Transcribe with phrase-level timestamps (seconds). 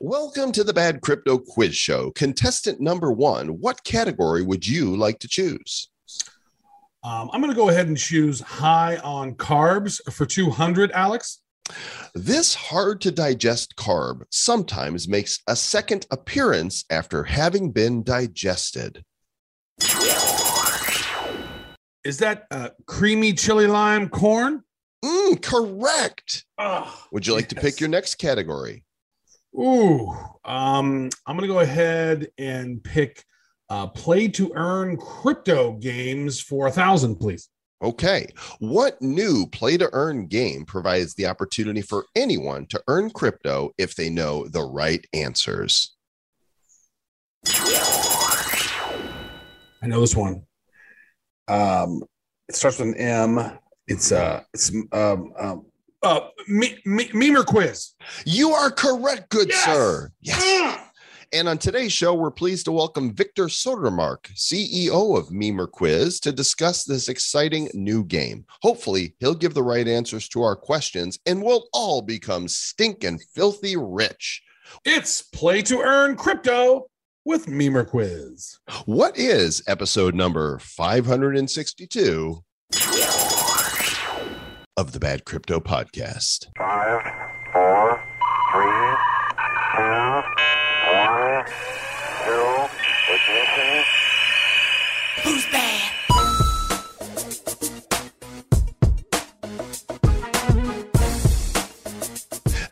[0.00, 2.10] Welcome to the Bad Crypto Quiz Show.
[2.10, 5.88] Contestant number one, what category would you like to choose?
[7.02, 11.40] Um, I'm going to go ahead and choose high on carbs for 200, Alex.
[12.14, 19.02] This hard to digest carb sometimes makes a second appearance after having been digested.
[22.04, 24.62] Is that uh, creamy chili lime corn?
[25.02, 26.44] Mm, correct.
[26.58, 28.84] Oh, Would you like to pick your next category?
[29.58, 30.10] Ooh,
[30.44, 33.24] um, I'm going to go ahead and pick
[33.70, 37.48] uh, play to earn crypto games for a thousand, please.
[37.82, 38.26] Okay.
[38.58, 43.94] What new play to earn game provides the opportunity for anyone to earn crypto if
[43.94, 45.94] they know the right answers?
[47.46, 48.72] I
[49.82, 50.42] know this one.
[51.48, 52.02] Um,
[52.48, 53.58] it starts with an M.
[53.86, 55.66] It's uh, it's um, um,
[56.06, 57.92] uh, me, me, Mimir quiz.
[58.24, 59.64] You are correct, good Yes!
[59.64, 60.12] sir.
[60.20, 60.80] Yes.
[61.32, 66.30] And on today's show, we're pleased to welcome Viktor Sodermark, CEO of Mimir Quiz, to
[66.30, 68.44] discuss this exciting new game.
[68.62, 73.76] Hopefully, he'll give the right answers to our questions and we'll all become stinking filthy
[73.76, 74.40] rich.
[74.84, 76.86] It's play to earn crypto
[77.24, 78.60] with Mimir quiz.
[78.84, 82.44] What is episode number 562
[84.78, 86.48] of the Bad Crypto Podcast?
[86.58, 87.00] Five,
[87.50, 87.98] four,
[88.52, 88.96] three,
[89.72, 90.22] two,
[90.92, 91.46] one,
[92.24, 92.68] zero,
[93.08, 93.84] ignition.
[95.22, 95.92] Who's bad?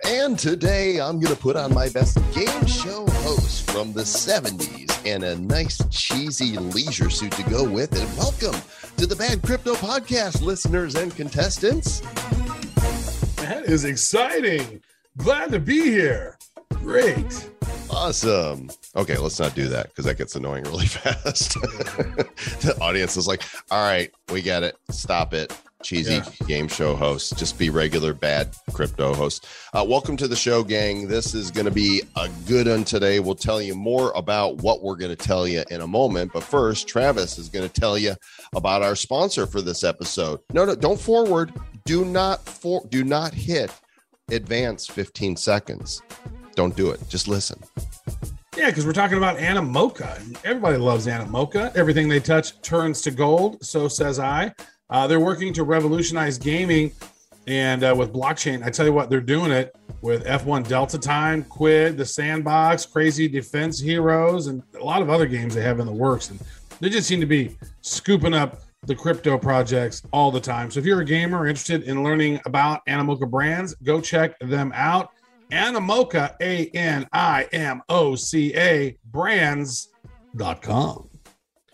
[0.05, 5.07] And today I'm going to put on my best game show host from the 70s
[5.07, 8.07] and a nice cheesy leisure suit to go with it.
[8.19, 8.61] Welcome
[8.97, 12.00] to the Bad Crypto Podcast, listeners and contestants.
[13.36, 14.81] That is exciting.
[15.17, 16.39] Glad to be here.
[16.75, 17.51] Great.
[17.91, 18.70] Awesome.
[18.97, 21.55] Okay, let's not do that because that gets annoying really fast.
[21.55, 24.77] the audience is like, all right, we get it.
[24.91, 25.52] Stop it.
[25.84, 26.24] Cheesy Yeah.
[26.48, 27.36] game show host.
[27.36, 29.46] Just be regular bad crypto host.
[29.74, 31.06] Uh, welcome to the show, gang.
[31.06, 33.20] This is going to be a good one today.
[33.20, 36.33] We'll tell you more about what we're going to tell you in a moment.
[36.33, 38.14] But first, Travis is going to tell you
[38.56, 40.40] about our sponsor for this episode.
[40.55, 41.52] No, no, don't forward.
[41.84, 43.70] Do not for do not hit
[44.30, 46.01] advance 15 seconds.
[46.55, 47.01] Don't do it.
[47.11, 47.61] Just listen.
[48.56, 50.39] Yeah, because we're talking about Animoca.
[50.45, 51.77] Everybody loves Animoca.
[51.77, 53.62] Everything they touch turns to gold.
[53.62, 54.52] So says I.
[54.90, 56.92] Uh, they're working to revolutionize gaming
[57.46, 58.64] and uh, with blockchain.
[58.64, 63.28] I tell you what, they're doing it with F1 Delta Time, Quidd, the Sandbox, Crazy
[63.28, 66.30] Defense Heroes, and a lot of other games they have in the works.
[66.30, 66.40] And
[66.80, 70.70] they just seem to be scooping up the crypto projects all the time.
[70.70, 75.11] So if you're a gamer interested in learning about Animoca brands, go check them out.
[75.51, 79.90] Animoca, A N I M O C A brands.com.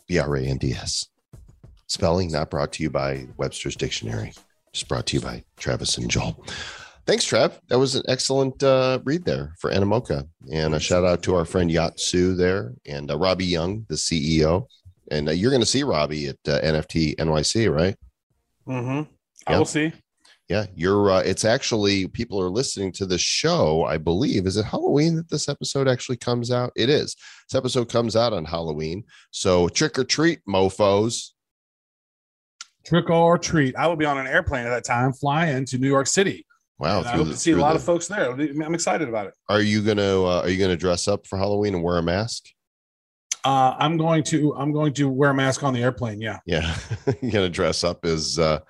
[0.06, 1.09] B R A N D S.
[1.95, 4.33] Spelling not brought to you by Webster's Dictionary,
[4.73, 6.47] just brought to you by Travis and Joel.
[7.05, 7.59] Thanks, Trav.
[7.67, 10.25] That was an excellent uh, read there for Animoca.
[10.53, 13.97] And a shout out to our friend Yat Siu there and uh, Robby Yung, the
[13.97, 14.69] CEO.
[15.11, 17.97] And uh, you're going to see Robbie at uh, NFT NYC, right?
[18.69, 19.11] Mm-hmm.
[19.49, 19.59] I Yeah.
[19.59, 19.93] will see.
[20.49, 21.11] Yeah, you're.
[21.11, 23.84] Uh, it's actually people are listening to the show.
[23.84, 26.72] I believe is it Halloween that this episode actually comes out.
[26.77, 27.17] It is.
[27.49, 29.03] This episode comes out on Halloween.
[29.33, 31.34] So trick or treat, mofo's.
[32.85, 33.77] Trick or treat.
[33.77, 36.47] I will be on an airplane at that time, flying to New York City.
[36.79, 38.31] Wow, I hope the- to see a lot the- of folks there.
[38.33, 39.35] I'm excited about it.
[39.49, 42.45] Are you gonna uh, Are you gonna dress up for Halloween and wear a mask?
[43.45, 46.21] Uh, I'm going to I'm going to wear a mask on the airplane.
[46.21, 46.75] Yeah, Yeah,
[47.23, 48.61] you're gonna dress up as uh,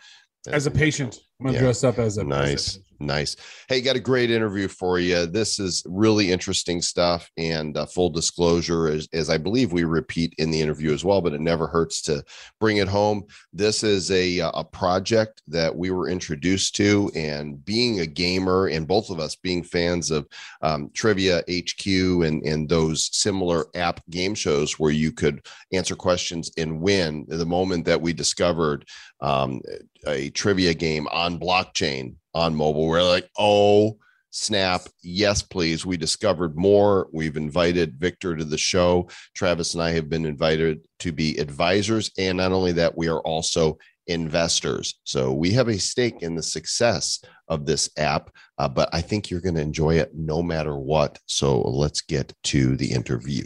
[0.48, 1.18] as a patient.
[1.38, 1.64] I'm gonna Yeah.
[1.64, 3.36] dress up as a nice as a- nice.
[3.68, 8.10] Hey got a great interview for you this is really interesting stuff and uh, full
[8.10, 11.66] disclosure as, is i believe we repeat in the interview as well but it never
[11.66, 12.22] hurts to
[12.58, 13.24] bring it home.
[13.52, 18.66] This is a uh, a project that we were introduced to and being a gamer
[18.68, 20.26] and both of us being fans of
[20.62, 26.50] um, trivia hq and and those similar app game shows where you could answer questions
[26.58, 28.86] and win the moment that we discovered
[29.20, 29.60] um,
[30.06, 32.86] a trivia game on blockchain on mobile.
[32.86, 33.98] We're like, oh
[34.30, 35.84] snap, yes, please.
[35.84, 37.08] We discovered more.
[37.12, 39.08] We've invited Viktor to the show.
[39.34, 43.20] Travis and I have been invited to be advisors, and not only that, we are
[43.20, 45.00] also investors.
[45.04, 48.30] So we have a stake in the success of this app.
[48.58, 51.18] Uh, but I think you're going to enjoy it no matter what.
[51.26, 53.44] So let's get to the interview.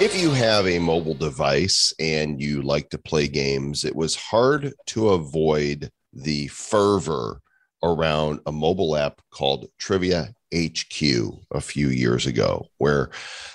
[0.00, 4.72] If you have a mobile device and you like to play games, it was hard
[4.86, 7.40] to avoid the fervor
[7.82, 11.02] around a mobile app called Trivia HQ
[11.50, 13.10] a few years ago, where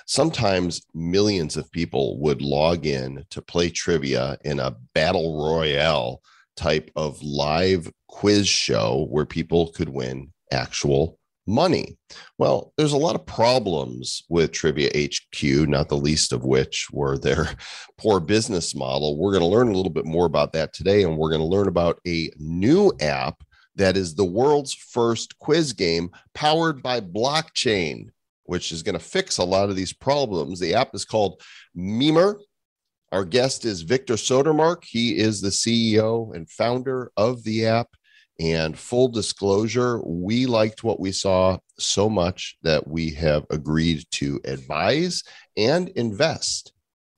[0.06, 6.22] sometimes millions of people would log in to play trivia in a battle royale
[6.58, 11.98] type of live quiz show where people could win actual money.
[12.38, 17.18] Well, there's a lot of problems with Trivia HQ, not the least of which were
[17.18, 17.50] their
[17.98, 19.18] poor business model.
[19.18, 21.48] We're going to learn a little bit more about that today, and we're going to
[21.48, 23.44] learn about a new app
[23.76, 28.10] that is the world's first quiz game powered by blockchain,
[28.44, 30.60] which is going to fix a lot of these problems.
[30.60, 31.42] The app is called
[31.74, 32.40] Mimir.
[33.12, 34.84] Our guest is Viktor Sodermark.
[34.86, 37.88] He is the CEO and founder of the app.
[38.40, 44.42] And full disclosure, we liked what we saw so much that we have agreed to
[44.44, 45.24] advise
[45.56, 46.74] and invest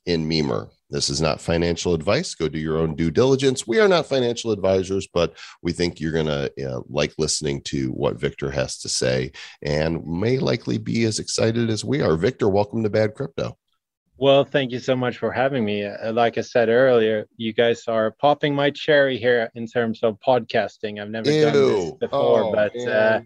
[0.05, 0.69] in Mimir.
[0.89, 2.35] This is not financial advice.
[2.35, 3.65] Go do your own due diligence.
[3.65, 7.89] We are not financial advisors, but we think you're going to uh, like listening to
[7.89, 9.31] what Viktor has to say
[9.63, 12.15] and may likely be as excited as we are.
[12.15, 13.57] Viktor, welcome to Bad Crypto.
[14.17, 15.83] Well, thank you so much for having me.
[15.83, 20.17] Uh, like I said earlier, you guys are popping my cherry here in terms of
[20.25, 21.01] podcasting.
[21.01, 21.41] I've never Ew.
[21.41, 23.19] done this before, oh, but uh,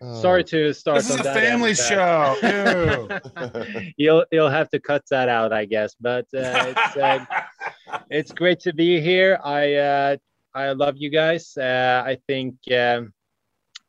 [0.00, 0.20] oh.
[0.20, 0.98] sorry to start.
[0.98, 2.36] This is a family show.
[3.96, 5.94] you'll you'll have to cut that out, I guess.
[6.00, 7.24] But uh, it's uh,
[8.10, 9.38] it's great to be here.
[9.44, 10.16] I uh,
[10.54, 11.56] I love you guys.
[11.56, 12.56] I think.
[12.76, 13.12] Um,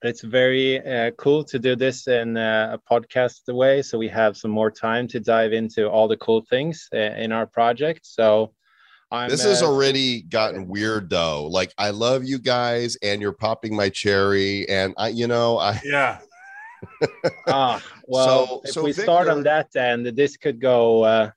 [0.04, 3.82] it's very uh, cool to do this in uh, a podcast way.
[3.82, 7.32] So we have some more time to dive into all the cool things uh, in
[7.32, 8.06] our project.
[8.06, 8.54] So
[9.12, 11.48] I'm, this has uh, already gotten weird though.
[11.48, 15.80] Like i love you guys and you're popping my cherry and i you know i
[15.86, 16.20] yeah.
[17.48, 21.26] Ah well so, if so we Viktor, start on that end this could go uh,
[21.26, 21.34] this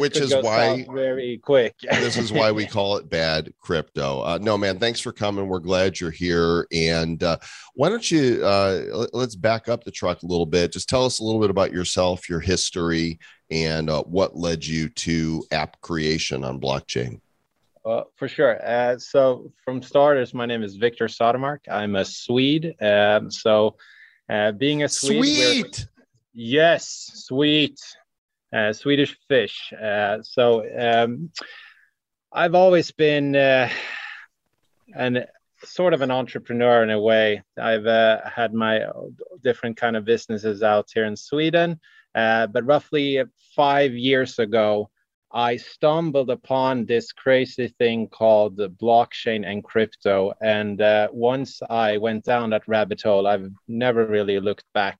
[0.00, 1.74] which is why very quick.
[1.82, 4.22] this is why we call it bad crypto.
[4.22, 5.48] Uh, no, man, thanks for coming.
[5.48, 6.66] We're glad you're here.
[6.72, 7.38] And uh,
[7.74, 10.72] why don't you uh, let's back up the truck a little bit.
[10.72, 13.18] Just tell us a little bit about yourself, your history,
[13.50, 17.20] and uh, what led you to app creation on blockchain.
[17.84, 18.64] Uh, for sure.
[18.64, 21.58] Uh, so, from starters, my name is Viktor Sodermark.
[21.68, 22.76] I'm a Swede.
[22.80, 23.76] Um, so,
[24.30, 25.86] uh, being a Swede, sweet,
[26.32, 27.80] yes, sweet.
[28.52, 29.72] Uh, Swedish fish.
[29.72, 31.30] Uh, so um,
[32.30, 33.68] I've always been uh,
[34.94, 35.24] an
[35.64, 37.42] sort of an entrepreneur in a way.
[37.58, 38.84] I've uh, had my
[39.42, 41.80] different kind of businesses out here in Sweden,
[42.14, 43.22] uh, but roughly
[43.54, 44.90] five years ago,
[45.34, 50.34] I stumbled upon this crazy thing called blockchain and crypto.
[50.42, 54.98] And uh, once I went down that rabbit hole, I've never really looked back.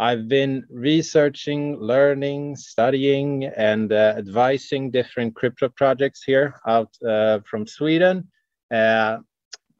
[0.00, 7.66] I've been researching, learning, studying, and uh, advising different crypto projects here out uh, from
[7.66, 8.26] Sweden.
[8.70, 9.18] Uh,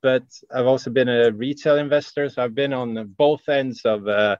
[0.03, 0.25] but
[0.55, 4.37] I've also been a retail investor, so I've been on both ends of uh,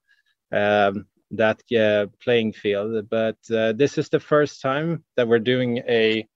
[0.53, 3.09] um, that uh, playing field.
[3.09, 6.29] But uh, this is the first time that we're doing a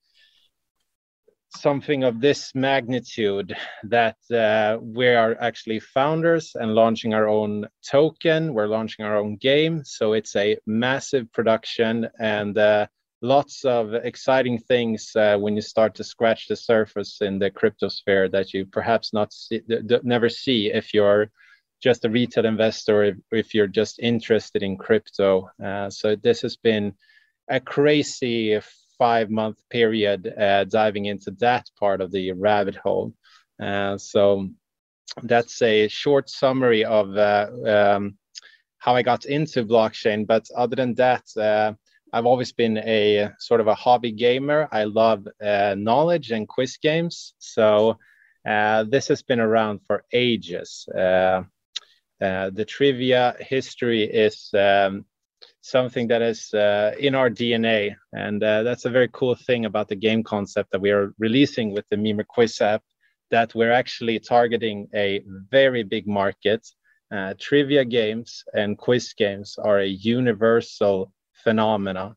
[1.57, 8.55] something of this magnitude that uh, we are actually founders and launching our own token.
[8.55, 9.83] We're launching our own game.
[9.85, 12.87] So it's a massive production and uh,
[13.23, 17.89] lots of exciting things uh, when you start to scratch the surface in the crypto
[17.89, 19.63] sphere that you perhaps not see,
[20.03, 21.31] never see if you're
[21.83, 25.51] just a retail investor if, if you're just interested in crypto.
[25.63, 26.95] Uh, so this has been
[27.49, 28.59] a crazy
[28.99, 33.15] five month period uh, diving into that part of the rabbit hole.
[33.63, 34.49] Uh, so
[35.23, 38.17] that's a short summary of uh, um,
[38.79, 40.27] how I got into blockchain.
[40.27, 41.73] But other than that, uh,
[42.13, 44.69] I've always been a sort of a hobby gamer.
[44.71, 47.35] I love uh, knowledge and quiz games.
[47.39, 47.99] So
[48.49, 50.87] uh, this has been around for ages.
[50.89, 55.05] the trivia history is um,
[55.65, 57.97] something that is uh, in our DNA.
[58.13, 61.73] And uh, that's a very cool thing about the game concept that we are releasing
[61.73, 62.83] with the Mimir Quiz app,
[63.31, 66.69] that we're actually targeting a very big market.
[67.11, 72.15] Uh, trivia games and quiz games are a universal phenomena.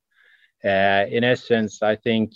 [0.66, 2.34] Uh, in essence, I think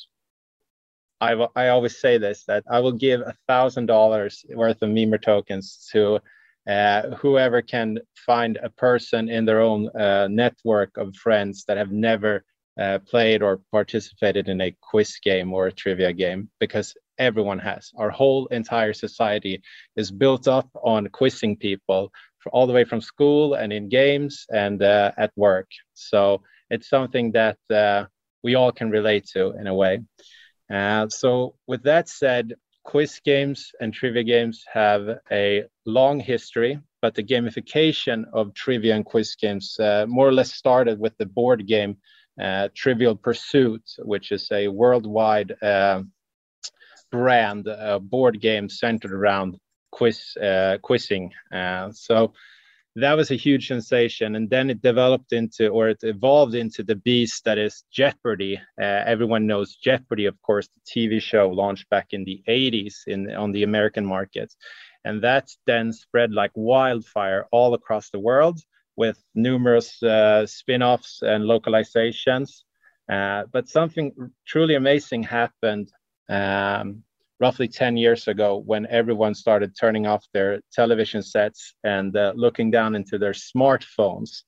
[1.20, 5.18] I, I always say this that I will give a thousand dollars worth of Mimir
[5.18, 6.22] tokens to
[6.68, 11.92] uh, whoever can find a person in their own uh, network of friends that have
[11.92, 12.44] never
[12.80, 17.92] uh, played or participated in a quiz game or a trivia game because everyone has.
[17.98, 19.62] Our whole entire society
[19.96, 22.12] is built up on quizzing people
[22.52, 25.68] all the way from school and in games and uh, at work.
[25.94, 28.06] So it's something that uh,
[28.44, 30.00] we all can relate to in a way.
[30.72, 32.54] Uh, so with that said
[32.84, 39.06] quiz games and trivia games have a long history, but the gamification of trivia and
[39.06, 41.98] quiz games uh, more or less started with the board game
[42.42, 46.02] uh, Trivial Pursuit, which is a worldwide uh,
[47.12, 49.58] brand uh, board game centered around
[49.92, 51.32] quiz uh, quizzing.
[51.54, 52.34] Uh, so
[52.96, 54.36] that was a huge sensation.
[54.36, 58.58] And then it developed into or it evolved into the beast that is jeopardy.
[58.80, 63.34] Uh, everyone knows jeopardy of course the tv show launched back in the 80s in
[63.34, 64.54] on the american market.
[65.06, 68.60] And that then spread like wildfire all across the world
[68.96, 72.64] with numerous uh, spin-offs and localizations.
[73.12, 74.14] Uh, but something
[74.46, 75.92] truly amazing happened
[76.30, 77.04] um,
[77.42, 82.70] roughly 10 years ago when everyone started turning off their television sets and uh, looking
[82.70, 84.44] down into their smartphones.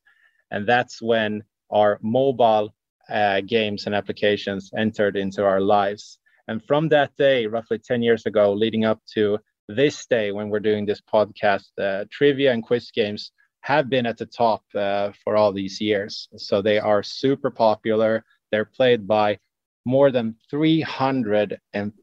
[0.52, 2.74] And that's when our mobile
[3.10, 6.20] uh, games and applications entered into our lives.
[6.48, 10.60] And from that day, roughly 10 years ago, leading up to this day when we're
[10.60, 13.32] doing this podcast, uh, trivia and quiz games
[13.62, 16.28] have been at the top uh, for all these years.
[16.38, 18.24] So they are super popular.
[18.52, 19.40] They're played by
[19.86, 22.03] more than 350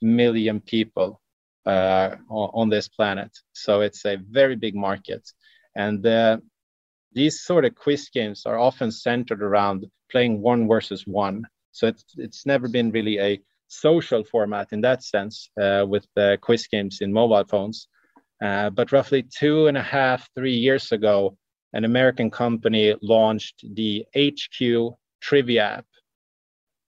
[0.00, 1.20] million people
[1.66, 3.30] uh, on this planet.
[3.52, 5.28] So it's a very big market.
[5.74, 6.38] And uh,
[7.12, 11.44] these sort of quiz games are often centered around playing one versus one.
[11.72, 16.38] So it's, it's never been really a social format in that sense uh, with the
[16.40, 17.88] quiz games in mobile phones.
[18.42, 21.36] Uh, but roughly two and a half, three years ago,
[21.72, 25.86] an American company launched the HQ Trivia app,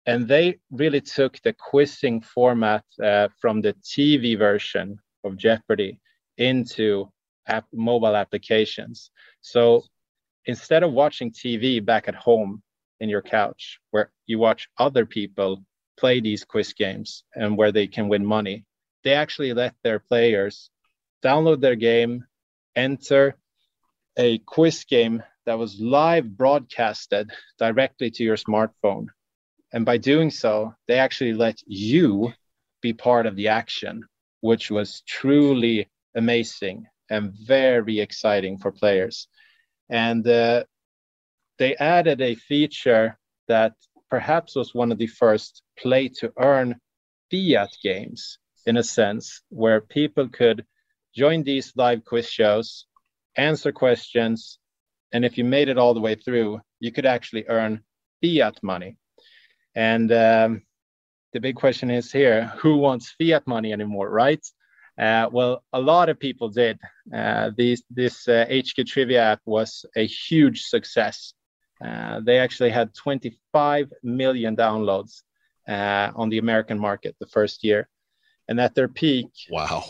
[0.06, 5.98] and they really took the quizzing format uh, from the TV version of Jeopardy
[6.38, 7.10] into
[7.48, 9.10] app, mobile applications.
[9.40, 9.82] So
[10.44, 12.62] instead of watching TV back at home
[13.00, 15.64] in your couch, where you watch other people
[15.98, 18.64] play these quiz games and where they can win money,
[19.02, 20.70] they actually let their players
[21.25, 22.25] download their game,
[22.76, 23.36] enter
[24.16, 29.06] a quiz game that was live broadcasted directly to your smartphone
[29.73, 32.32] and by doing so, they actually let you
[32.80, 34.04] be part of the action,
[34.40, 39.28] which was truly amazing and very exciting for players.
[39.88, 40.64] And uh,
[41.58, 43.18] they added a feature
[43.49, 43.75] that
[44.11, 46.80] perhaps was one of the first play to earn
[47.30, 50.66] fiat games in a sense, where people could
[51.14, 52.87] join these live quiz shows,
[53.37, 54.58] answer questions,
[55.12, 57.82] and if you made it all the way through, you could actually earn
[58.23, 58.96] fiat money.
[59.76, 60.62] And um,
[61.35, 64.45] the big question is here who wants fiat money anymore, right?
[64.99, 66.78] Uh, well, a lot of people did.
[67.14, 71.35] Uh, these, this uh, HQ Trivia app was a huge success.
[71.85, 75.23] Uh, they actually had 25 million downloads
[75.68, 77.87] uh, on the American market the first year.
[78.49, 79.85] And at their peak, wow,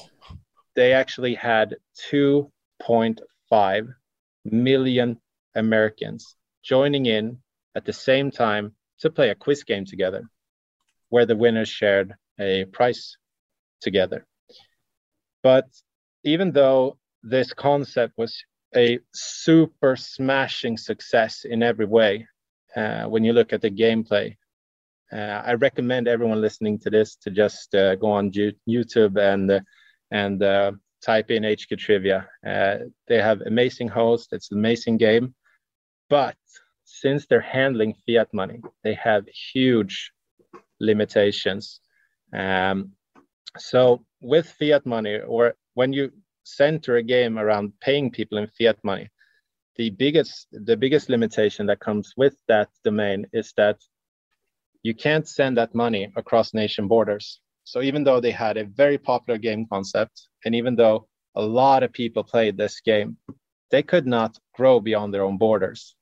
[0.75, 1.77] they actually had
[2.11, 3.95] 2.5
[4.45, 5.21] million
[5.55, 7.39] Americans joining in
[7.77, 10.29] at the same time to play a quiz game together
[11.09, 13.17] where the winners shared a prize
[13.81, 14.27] together.
[15.43, 15.69] But
[16.25, 18.43] even though this concept was
[18.75, 22.27] a super smashing success in every way,
[22.75, 24.37] uh, when you look at the gameplay,
[25.13, 29.63] uh, I recommend everyone listening to this to just uh, go on YouTube and
[30.11, 30.73] and uh,
[31.03, 32.29] type in HQ Trivia.
[32.45, 32.77] Uh,
[33.07, 34.33] they have amazing hosts.
[34.33, 35.35] It's an amazing game,
[36.11, 36.37] but
[36.87, 40.13] since they're handling fiat money, they have huge
[40.81, 41.81] limitations.
[42.33, 42.93] Um,
[43.59, 46.13] so with fiat money, or when you
[46.45, 49.11] center a game around paying people in fiat money,
[49.77, 53.79] the biggest the biggest limitation that comes with that domain is that
[54.83, 57.41] you can't send that money across nation borders.
[57.65, 61.83] So even though they had a very popular game concept, and even though a lot
[61.83, 63.17] of people played this game,
[63.73, 65.97] they could not grow beyond their own borders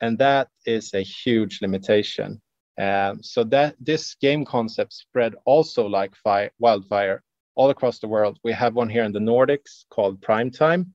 [0.00, 2.40] and that is a huge limitation.
[2.78, 7.22] Um, so that this game concept spread also like fire, wildfire
[7.56, 8.38] all across the world.
[8.44, 10.86] We have one here in the Nordics called Primetime.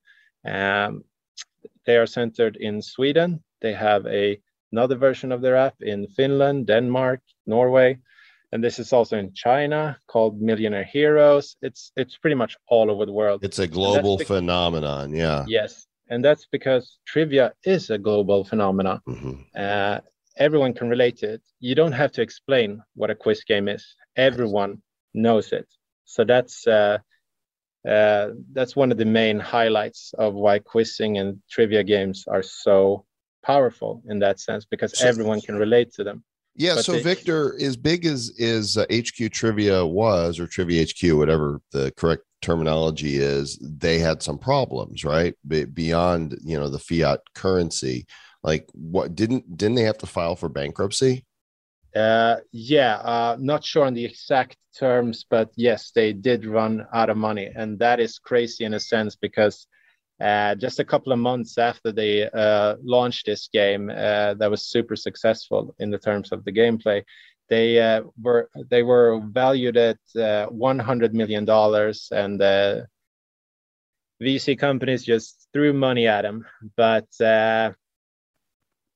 [0.46, 1.04] Um,
[1.84, 3.44] they are centered in Sweden.
[3.60, 4.40] They have a
[4.72, 7.98] another version of their app in Finland, Denmark, Norway,
[8.50, 11.56] and this is also in China called Millionaire Heroes.
[11.60, 13.44] It's it's pretty much all over the world.
[13.44, 15.14] It's a global phenomenon.
[15.14, 15.44] Yeah.
[15.46, 19.00] Yes, and that's because trivia is a global phenomenon.
[19.08, 19.32] Mm-hmm.
[19.56, 19.98] Uh,
[20.36, 21.42] everyone can relate to it.
[21.60, 23.84] You don't have to explain what a quiz game is.
[24.16, 24.82] Everyone
[25.14, 25.66] knows it.
[26.04, 26.98] So that's uh,
[27.88, 33.04] uh, that's one of the main highlights of why quizzing and trivia games are so
[33.42, 36.24] powerful in that sense because so, everyone can relate to them.
[36.56, 36.76] Yeah.
[36.76, 41.16] But So they- Viktor, as big as is uh, HQ Trivia was, or Trivia HQ,
[41.16, 45.34] whatever the correct terminology is, they had some problems, right?
[45.46, 48.06] Be- beyond you know the fiat currency.
[48.42, 51.24] Like, what didn't didn't they have to file for bankruptcy?
[51.96, 57.10] Uh, yeah, uh, not sure on the exact terms, but yes, they did run out
[57.10, 59.66] of money, and that is crazy in a sense because
[60.20, 64.66] uh, just a couple of months after they uh, launched this game, uh, that was
[64.66, 67.02] super successful in the terms of the gameplay.
[67.48, 72.82] They uh, were they were valued at uh, 100 million dollars, and uh,
[74.22, 76.46] VC companies just threw money at them.
[76.76, 77.72] But uh,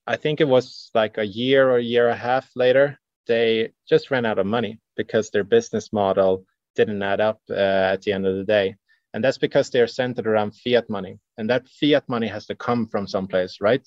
[0.06, 3.72] I think it was like a year or a year and a half later, they
[3.88, 8.12] just ran out of money because their business model didn't add up uh, at the
[8.12, 8.76] end of the day.
[9.12, 11.18] And that's because they're centered around fiat money.
[11.36, 13.86] And that fiat money has to come from someplace, right?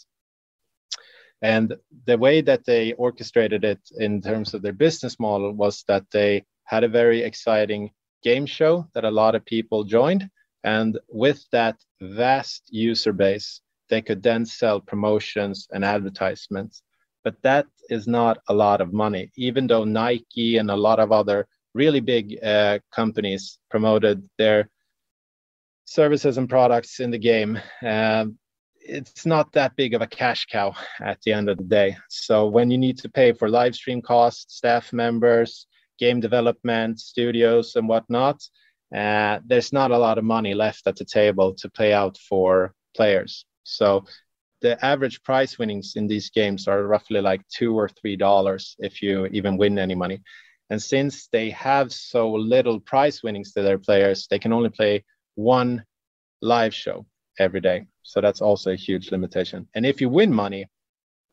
[1.42, 6.06] And the way that they orchestrated it in terms of their business model was that
[6.12, 7.92] they had a very exciting
[8.24, 10.30] game show that a lot of people joined.
[10.64, 16.84] And with that vast user base, they could then sell promotions and advertisements.
[17.24, 21.12] But that is not a lot of money, even though Nike and a lot of
[21.12, 24.70] other really big uh, companies promoted their
[25.86, 27.60] services and products in the game.
[27.84, 28.38] Um,
[28.84, 31.98] it's not that big of a cash cow at the end of the day.
[32.10, 35.68] So when you need to pay for live stream costs, staff members,
[36.00, 38.42] game development, studios, and whatnot,
[38.96, 42.74] uh, there's not a lot of money left at the table to pay out for
[42.96, 43.46] players.
[43.64, 44.06] So
[44.62, 49.02] the average prize winnings in these games are roughly like two or three dollars if
[49.02, 50.22] you even win any money.
[50.70, 55.04] And since they have so little prize winnings to their players, they can only play
[55.36, 55.84] one
[56.42, 57.06] live show
[57.40, 57.86] every day.
[58.04, 59.68] So that's also a huge limitation.
[59.76, 60.68] And if you win money,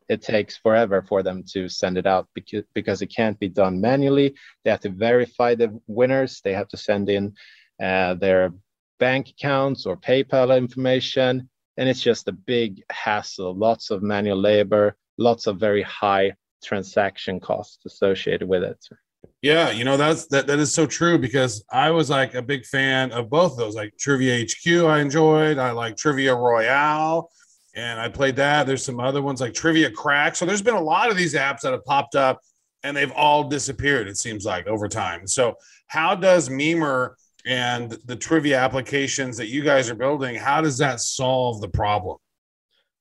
[0.07, 3.79] it takes forever for them to send it out because, because it can't be done
[3.79, 4.33] manually.
[4.63, 6.41] They have to verify the winners.
[6.43, 7.35] They have to send in
[7.81, 8.51] uh, their
[8.99, 11.49] bank accounts or PayPal information.
[11.77, 17.39] And it's just a big hassle, lots of manual labor, lots of very high transaction
[17.39, 18.83] costs associated with it.
[19.41, 22.65] Yeah, you know that's that that is so true because I was like a big
[22.65, 24.85] fan of both of those, like Trivia HQ.
[24.85, 25.57] I enjoyed.
[25.57, 27.29] I like Trivia Royale,
[27.73, 28.67] and I played that.
[28.67, 30.35] There's some other ones like Trivia Crack.
[30.35, 32.41] So there's been a lot of these apps that have popped up,
[32.83, 34.09] and they've all disappeared.
[34.09, 35.25] It seems like over time.
[35.25, 35.55] So
[35.87, 40.35] how does Mimir and the trivia applications that you guys are building?
[40.35, 42.17] How does that solve the problem?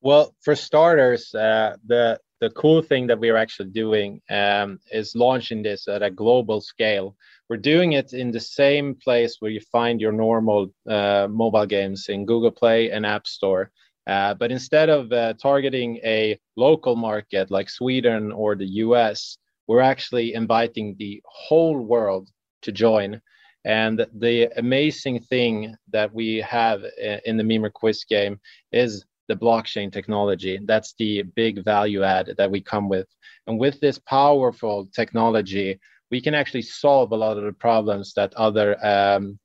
[0.01, 5.17] Well, for starters, uh, the the cool thing that we are actually doing um, is
[5.17, 7.17] launching this at a global scale.
[7.49, 12.09] We're doing it in the same place where you find your normal uh, mobile games
[12.09, 13.71] in Google Play and App Store.
[14.07, 19.81] Uh, but instead of uh, targeting a local market like Sweden or the US, we're
[19.81, 22.31] actually inviting the whole world
[22.63, 23.21] to join.
[23.65, 28.41] And the amazing thing that we have uh, in the Mimir quiz game
[28.73, 30.59] is the blockchain technology.
[30.65, 33.09] That's the big value add that we come with.
[33.47, 35.79] And with this powerful technology,
[36.11, 39.39] we can actually solve a lot of the problems that other um,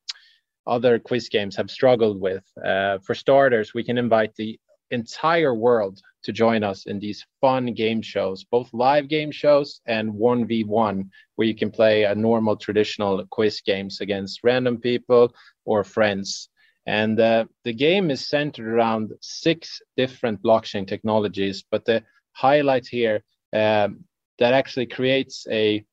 [0.65, 2.43] other quiz games have struggled with.
[2.63, 4.57] Uh, for starters, we can invite the
[4.91, 10.13] entire world to join us in these fun game shows, both live game shows and
[10.13, 15.33] 1v1, where you can play a normal traditional quiz games against random people
[15.65, 16.49] or friends.
[16.85, 21.63] And uh, the game is centered around six different blockchain technologies.
[21.69, 24.03] But the highlight here um,
[24.39, 25.85] that actually creates a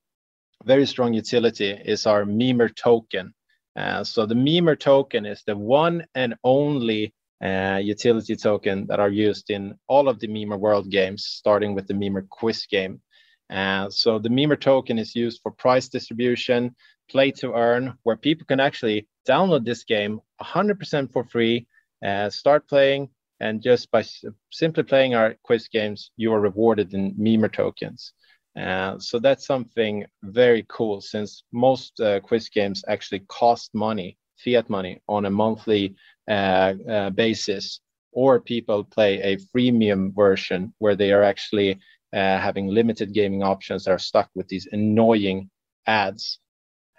[0.65, 3.35] very strong utility is our Mimir token.
[3.77, 9.09] Uh, so the Mimir token is the one and only uh, utility token that are
[9.09, 13.01] used in all of the Mimir World games, starting with the Mimir Quiz game.
[13.49, 16.75] Uh, so the Mimir token is used for price distribution,
[17.11, 21.67] play to earn, where people can actually download this game 100% for free,
[22.05, 23.09] uh, start playing,
[23.41, 24.05] and just by
[24.51, 28.13] simply playing our quiz games, you are rewarded in Mimir tokens.
[28.59, 34.69] Uh, so that's something very cool since most uh, quiz games actually cost money, fiat
[34.69, 35.95] money, on a monthly
[36.29, 37.81] uh, uh, basis,
[38.13, 41.73] or people play a freemium version where they are actually
[42.13, 45.49] uh, having limited gaming options that are stuck with these annoying
[45.87, 46.39] ads.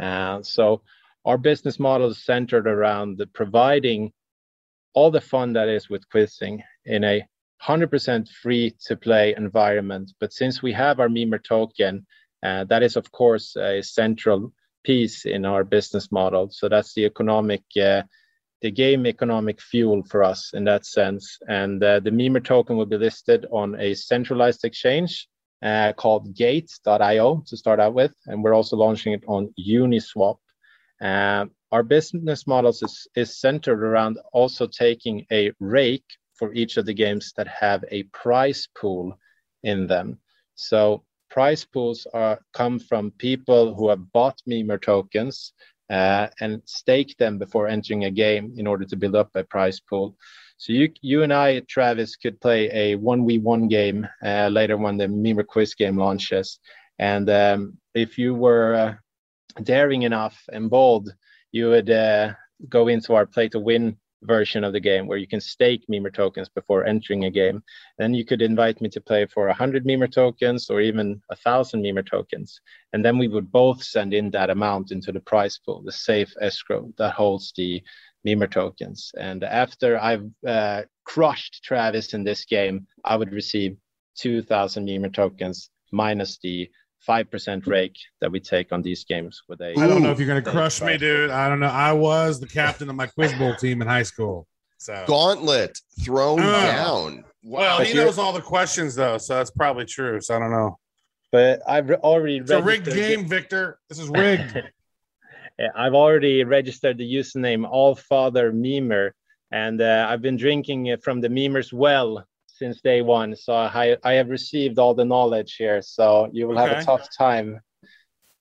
[0.02, 0.82] Uh, so
[1.26, 4.12] our business model is centered around the providing
[4.94, 7.26] all the fun that is with quizzing in a
[7.64, 10.12] 100% free to play environment.
[10.20, 12.06] But since we have our Mimir token,
[12.44, 14.52] uh, that is, of course, a central
[14.84, 16.50] piece in our business model.
[16.50, 18.02] So that's the economic, uh,
[18.62, 21.38] the game economic fuel for us in that sense.
[21.48, 25.28] And the Mimir token will be listed on a centralized exchange
[25.62, 30.38] uh, called Gate.io to start out with, and we're also launching it on Uniswap.
[31.02, 36.86] Uh, our business models is, is centered around also taking a rake for each of
[36.86, 39.17] the games that have a prize pool
[39.63, 40.19] in them.
[40.56, 45.54] So prize pools are come from people who have bought Mimir tokens
[45.89, 49.80] uh, and stake them before entering a game in order to build up a prize
[49.80, 50.15] pool.
[50.62, 54.78] So you, you and I, Travis, could play a one v one game uh, later
[54.78, 56.60] when the Mimir quiz game launches.
[57.00, 58.93] And um, if you were uh,
[59.63, 61.10] daring enough and bold,
[61.52, 62.34] you would uh,
[62.69, 66.12] go into our play to win version of the game where you can stake Mimir
[66.12, 67.64] tokens before entering a game.
[67.98, 72.04] Then you could invite me to play for 100 Mimir tokens or even thousand Mimir
[72.04, 72.62] tokens.
[72.94, 76.34] And then we would both send in that amount into the prize pool, the safe
[76.42, 77.82] escrow that holds the
[78.24, 79.12] Mimir tokens.
[79.18, 83.78] And after I've uh, crushed Travis in this game, I would receive
[84.18, 86.70] 2,000 Mimir tokens minus the
[87.08, 90.28] 5% rake that we take on these games with a I don't know if you're
[90.28, 91.30] going to crush me, dude.
[91.32, 91.68] I don't know.
[91.68, 94.48] I was the captain of my quiz bowl team in high school.
[94.78, 96.44] So Gauntlet thrown Uh.
[96.62, 97.24] down.
[97.44, 100.22] well, But he knows all the questions though, so that's probably true.
[100.22, 100.78] So I don't know.
[101.32, 103.80] But I've re- already It's a rigged game, Viktor.
[103.90, 104.62] This is rigged.
[105.76, 109.14] I've already registered the username Allfather Mimir,
[109.52, 112.26] and uh, I've been drinking from the Mimir's well
[112.62, 113.36] since day one.
[113.36, 115.82] So I, I have received all the knowledge here.
[115.82, 117.60] So you will have a tough time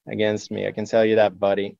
[0.07, 0.67] against me.
[0.67, 1.75] I can tell you that, buddy.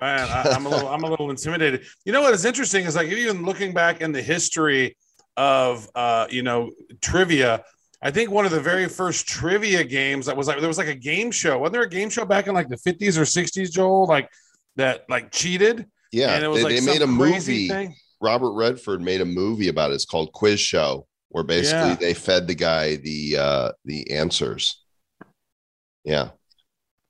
[0.00, 1.84] Man, I, I'm a little, I'm a little intimidated.
[2.06, 4.96] You know what is interesting is like even looking back in the history
[5.36, 6.70] of, uh, you know,
[7.02, 7.62] trivia.
[8.00, 10.88] I think one of the very first trivia games that was like there was like
[10.88, 11.58] a game show.
[11.58, 14.06] Wasn't there a game show back in like the 50s or 60s, Joel?
[14.06, 14.30] Like
[14.76, 15.86] that, like cheated.
[16.10, 17.68] Yeah, and it was they, like they some made a crazy movie.
[17.68, 17.96] Thing.
[18.22, 19.94] Robert Redford made a movie about it.
[19.94, 21.94] It's called Quiz Show, where basically Yeah.
[21.96, 24.82] they fed the guy the uh the answers.
[26.04, 26.30] Yeah,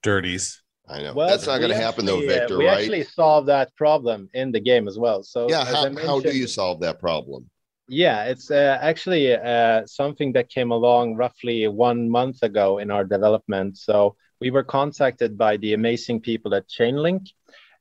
[0.03, 0.63] Dirties.
[0.89, 1.15] I know.
[1.15, 2.79] Well, That's not going to we happen though, actually, uh, Viktor, we right?
[2.79, 5.23] actually solved that problem in the game as well.
[5.25, 7.51] So yeah, how, how do you solve that problem?
[7.89, 13.05] Yeah, it's uh, actually uh, something that came along roughly one month ago in our
[13.05, 13.79] development.
[13.79, 17.29] So we were contacted by the amazing people at Chainlink,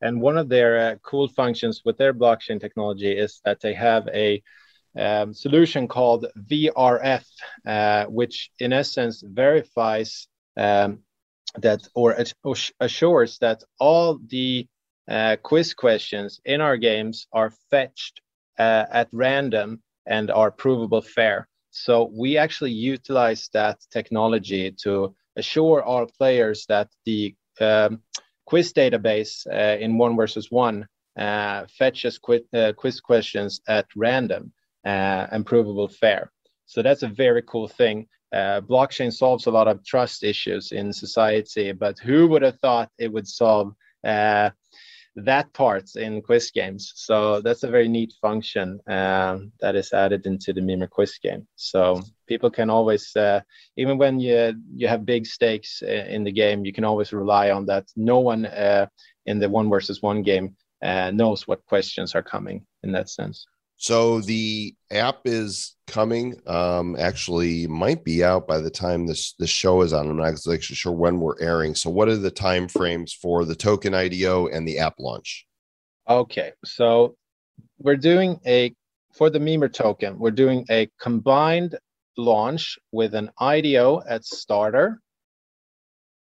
[0.01, 4.07] and one of their uh, cool functions with their blockchain technology is that they have
[4.09, 4.41] a
[4.97, 7.25] um, solution called VRF,
[7.65, 10.27] uh, which in essence verifies
[10.57, 10.99] um,
[11.57, 12.17] that or
[12.79, 14.67] assures that all the
[15.07, 18.21] uh, quiz questions in our games are fetched
[18.57, 21.47] uh, at random and are provable fair.
[21.71, 28.01] So we actually utilize that technology to assure our players that the um,
[28.45, 34.53] quiz database uh, in one versus one uh, fetches quiz, uh, quiz questions at random
[34.85, 36.31] and provable fair.
[36.65, 38.07] So that's a very cool thing.
[38.33, 42.89] Uh, blockchain solves a lot of trust issues in society, but who would have thought
[42.97, 44.49] it would solve uh,
[45.15, 46.91] that part in quiz games.
[46.95, 51.47] So that's a very neat function um, that is added into the Mimir quiz game.
[51.55, 53.41] So people can always, uh,
[53.77, 57.65] even when you you have big stakes in the game, you can always rely on
[57.67, 57.85] that.
[57.95, 58.87] No one uh,
[59.25, 63.45] in the one versus one game uh, knows what questions are coming in that sense.
[63.77, 66.39] So the app is coming.
[66.47, 70.09] Um, actually, might be out by the time this this show is on.
[70.09, 71.75] I'm not actually sure when we're airing.
[71.75, 75.45] So, what are the time frames for the token IDO and the app launch?
[76.07, 77.15] Okay, so
[77.79, 78.73] we're doing a
[79.15, 81.77] for the Mimir token, we're doing a combined
[82.17, 85.01] launch with an IDO at starter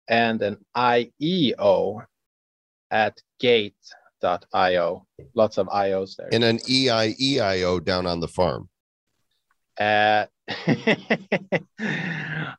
[0.08, 2.04] and an IEO
[2.90, 3.22] at
[4.22, 5.06] gate.io.
[5.34, 6.30] Lots of IOs there.
[6.32, 8.70] And an E EIEIO down on the farm.
[9.80, 10.26] Uh,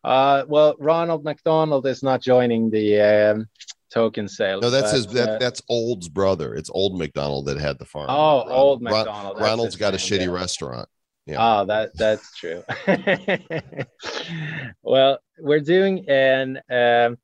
[0.04, 3.46] uh, well, Ronald McDonald is not joining the um,
[3.92, 4.60] token sale.
[4.60, 5.06] No, that's his.
[5.08, 6.54] That, uh, that's Old's brother.
[6.54, 8.06] It's Old McDonald that had the farm.
[8.08, 9.36] oh, Ron- old Ron- McDonald.
[9.36, 10.32] that's Ronald's got a shitty yeah.
[10.32, 10.88] restaurant.
[11.26, 11.36] Yeah.
[11.60, 12.64] Oh, that that's true.
[14.82, 17.18] well, we're doing an um,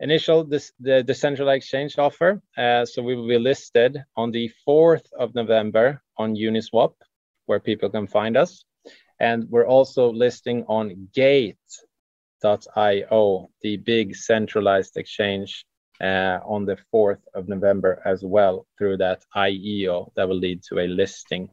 [0.00, 2.42] initial this the decentralized exchange offer.
[2.56, 6.94] Uh, so we will be listed on the fourth of November on Uniswap,
[7.46, 8.64] where people can find us,
[9.20, 11.56] and we're also listing on Gate.io,
[13.62, 15.64] the big centralized exchange.
[16.02, 20.78] Uh, on the 4th of November as well through that IEO that will lead to
[20.78, 21.50] a listing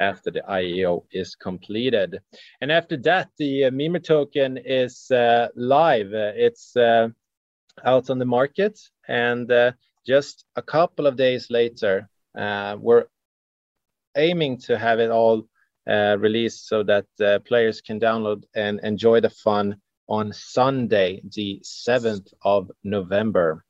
[0.00, 2.18] after the IEO is completed.
[2.60, 6.12] And after that, the uh, Mimir token is uh, live.
[6.12, 7.08] Uh, it's uh,
[7.84, 8.78] out on the market.
[9.08, 9.72] And uh,
[10.06, 13.06] just a couple of days later, uh, we're
[14.16, 15.46] aiming to have it all
[15.88, 19.76] uh, released so that uh, players can download and enjoy the fun
[20.08, 23.64] on Sunday, the 7th of November.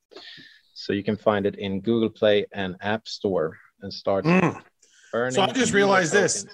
[0.74, 4.62] So you can find it in Google Play and App Store and start Mm.
[5.14, 5.34] earning.
[5.34, 6.46] So I just realized this.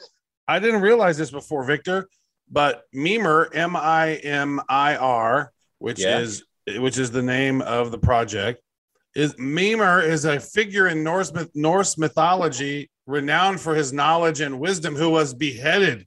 [0.46, 2.08] I didn't realize this before, Viktor,
[2.50, 6.18] but Mimir, M I M I R, which Yeah.
[6.18, 8.62] is which is the name of the project,
[9.14, 14.94] is Mimir is a figure in Norse Norse mythology renowned for his knowledge and wisdom,
[14.94, 16.06] who was beheaded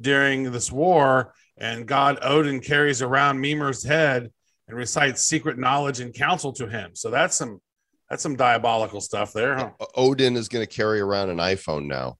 [0.00, 4.30] during this war, and God Odin carries around Mimir's head
[4.68, 6.90] and recites secret knowledge and counsel to him.
[6.94, 7.60] So that's some
[8.08, 9.70] that's some diabolical stuff there, huh?
[9.94, 12.18] Odin is going to carry around an iPhone now.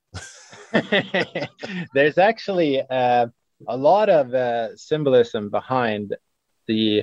[1.94, 3.26] There's actually uh,
[3.68, 6.16] a lot of uh, symbolism behind
[6.66, 7.02] the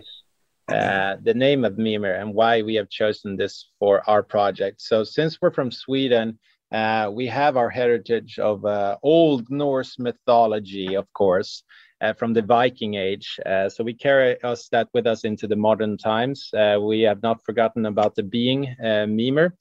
[0.71, 4.81] uh, the name of Mimir and why we have chosen this for our project.
[4.81, 6.39] So, since we're from Sweden,
[6.71, 11.63] uh, we have our heritage of uh, Old Norse mythology, of course,
[12.01, 13.39] uh, from the Viking Age.
[13.45, 16.49] Uh, so we carry us that with us into the modern times.
[16.53, 19.55] Uh, we have not forgotten about the being Mimir.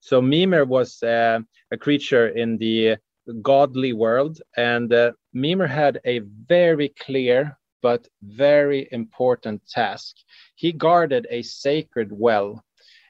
[0.00, 1.44] So Mimir was a
[1.80, 2.96] creature in the
[3.42, 4.92] godly world, and
[5.32, 10.16] Mimir had a very clear but very important task.
[10.54, 12.64] He guarded a sacred well,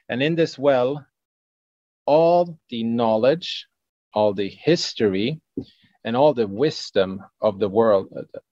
[0.09, 1.05] and in this well,
[2.05, 3.67] all the knowledge,
[4.13, 5.41] all the history,
[6.03, 8.07] and all the wisdom of the world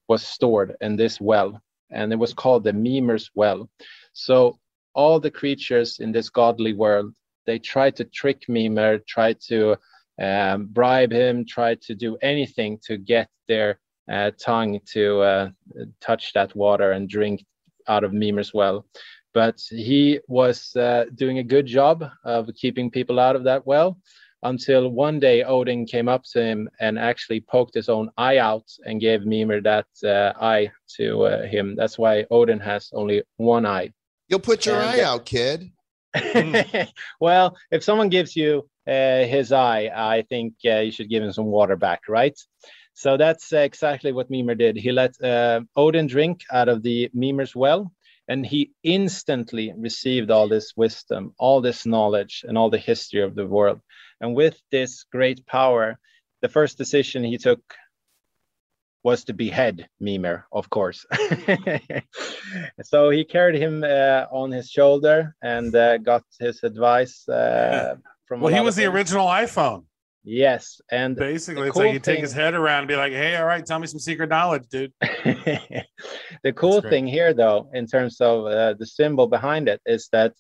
[0.08, 3.69] was stored in this well, and it was called the Mimir's Well.
[4.13, 4.60] So
[4.93, 7.13] all the creatures in this godly world,
[7.45, 9.77] they tried to trick Mimir, tried to
[10.21, 13.79] um, bribe him, tried to do anything to get their
[14.12, 15.49] uh, tongue to uh,
[16.01, 17.43] touch that water and drink
[17.88, 18.86] out of Mimir's well.
[19.34, 23.98] But he was uh, doing a good job of keeping people out of that well
[24.43, 28.65] until one day Odin came up to him and actually poked his own eye out
[28.86, 31.76] and gave Mimir that uh, eye to uh, him.
[31.76, 33.91] That's why Odin has only one eye.
[34.28, 35.72] You'll put your And- eye out, kid.
[37.19, 41.34] well, if someone gives you uh, his eye, I think uh, you should give him
[41.34, 42.38] some water back, right?
[42.93, 44.77] So that's uh, exactly what Mimir did.
[44.77, 47.91] He let uh, Odin drink out of the Mimir's well,
[48.27, 53.36] and he instantly received all this wisdom, all this knowledge, and all the history of
[53.36, 53.82] the world.
[54.21, 55.97] And with this great power,
[56.41, 57.62] the first decision he took
[59.03, 61.06] was to behead Mimir, of course.
[62.84, 67.95] so he carried him uh, on his shoulder and uh, got his advice uh,
[68.27, 68.39] from.
[68.39, 68.93] Well, he was the things.
[68.93, 69.84] original iPhone.
[70.25, 73.36] Yes, and Basically, it's cool like you take his head around and be like, "Hey,
[73.36, 78.21] all right, tell me some secret knowledge, dude." the cool thing here, though, in terms
[78.21, 80.33] of uh, the symbol behind it, is that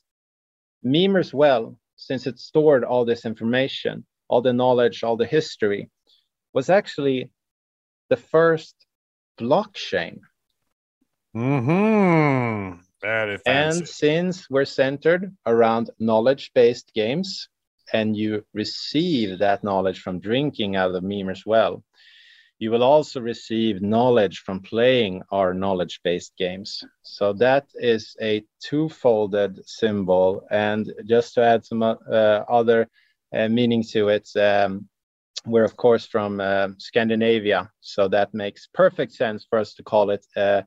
[0.83, 5.89] Mimir's well, since it stored all this information, all the knowledge, all the history,
[6.53, 7.29] was actually
[8.09, 8.75] the first
[9.37, 10.19] blockchain.
[11.33, 12.73] Hmm.
[13.01, 13.79] Very fancy.
[13.79, 17.49] And since we're centered around knowledge based games,
[17.91, 21.83] and you receive that knowledge from drinking out of Mimir's well,
[22.59, 26.83] you will also receive knowledge from playing our knowledge based games.
[27.01, 30.47] So that is a two folded symbol.
[30.49, 32.87] And just to add some uh, other
[33.35, 34.87] uh, meaning to it, um,
[35.45, 37.69] we're of course from uh, Scandinavia.
[37.81, 40.25] So that makes perfect sense for us to call it.
[40.35, 40.61] Uh,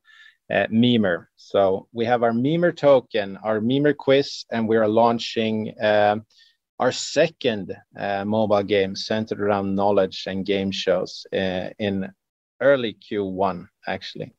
[0.49, 1.29] uh, Mimir.
[1.35, 6.25] So we have our Mimir token, our Mimir quiz, and we are launching um,
[6.79, 12.09] our second uh, mobile game centered around knowledge and game shows uh, in
[12.61, 14.33] early Q1, actually.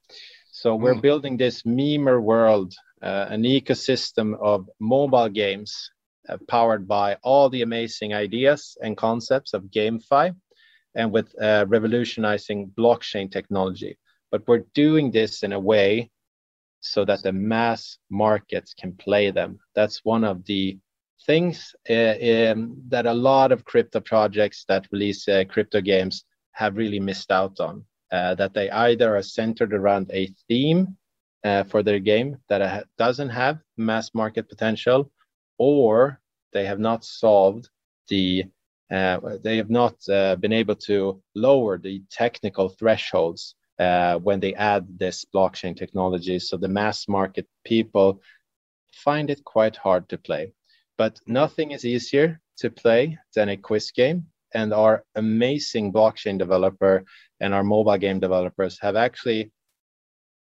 [0.51, 1.03] So we're Mm.
[1.03, 5.91] building this Mimir world, uh, an ecosystem of mobile games
[6.29, 10.35] uh, powered by all the amazing ideas and concepts of GameFi
[10.95, 13.99] and with uh, revolutionizing blockchain technology
[14.31, 16.11] but we're doing this in a way
[16.81, 19.59] so that the mass markets can play them.
[19.75, 20.79] That's one of the
[21.27, 22.17] things uh,
[22.53, 27.31] um, that a lot of crypto projects that release uh, crypto games have really missed
[27.31, 27.85] out on.
[28.11, 30.97] Uh, that they either are centered around a theme
[31.69, 35.11] for their game that doesn't have mass market potential,
[35.59, 36.21] or
[36.53, 37.69] they have not solved
[38.09, 38.45] the
[38.91, 44.55] uh, they have not uh, been able to lower the technical thresholds uh, when they
[44.55, 46.39] add this blockchain technology.
[46.39, 48.23] So the mass market people
[48.93, 50.53] find it quite hard to play.
[50.99, 54.27] But nothing is easier to play than a quiz game.
[54.53, 57.05] And our amazing blockchain developer
[57.41, 59.53] and our mobile game developers have actually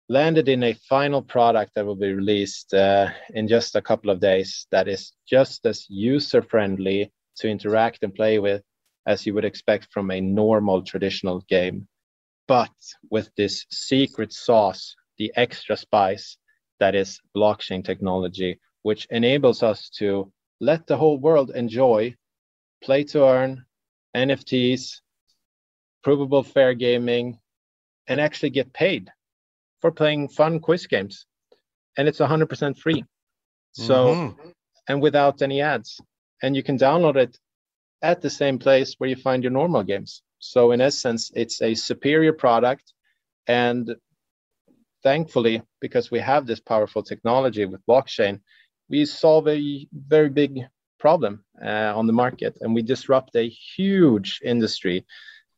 [0.10, 4.20] landed in a final product that will be released uh, in just a couple of
[4.20, 8.62] days that is just as user friendly to interact and play with
[9.08, 11.88] as you would expect from a normal traditional game
[12.48, 12.70] but
[13.10, 16.38] with this secret sauce the extra spice
[16.80, 22.16] that is blockchain technology, which enables us to let the whole world enjoy
[22.84, 23.66] play to earn,
[24.16, 25.02] NFTs,
[26.04, 27.40] provable fair gaming,
[28.08, 29.10] and actually get paid
[29.82, 31.26] for playing fun quiz games.
[31.98, 33.04] And it's 100% free.
[33.74, 34.54] So, Mhm.
[34.88, 36.00] and without any ads.
[36.42, 37.40] And you can download it
[38.02, 40.22] at the same place where you find your normal games.
[40.40, 42.94] So, in essence, it's a superior product.
[43.48, 43.96] And
[45.04, 48.42] thankfully, because we have this powerful technology with blockchain,
[48.90, 50.62] we solve a very big
[51.00, 55.06] problem uh, on the market and we disrupt a huge industry.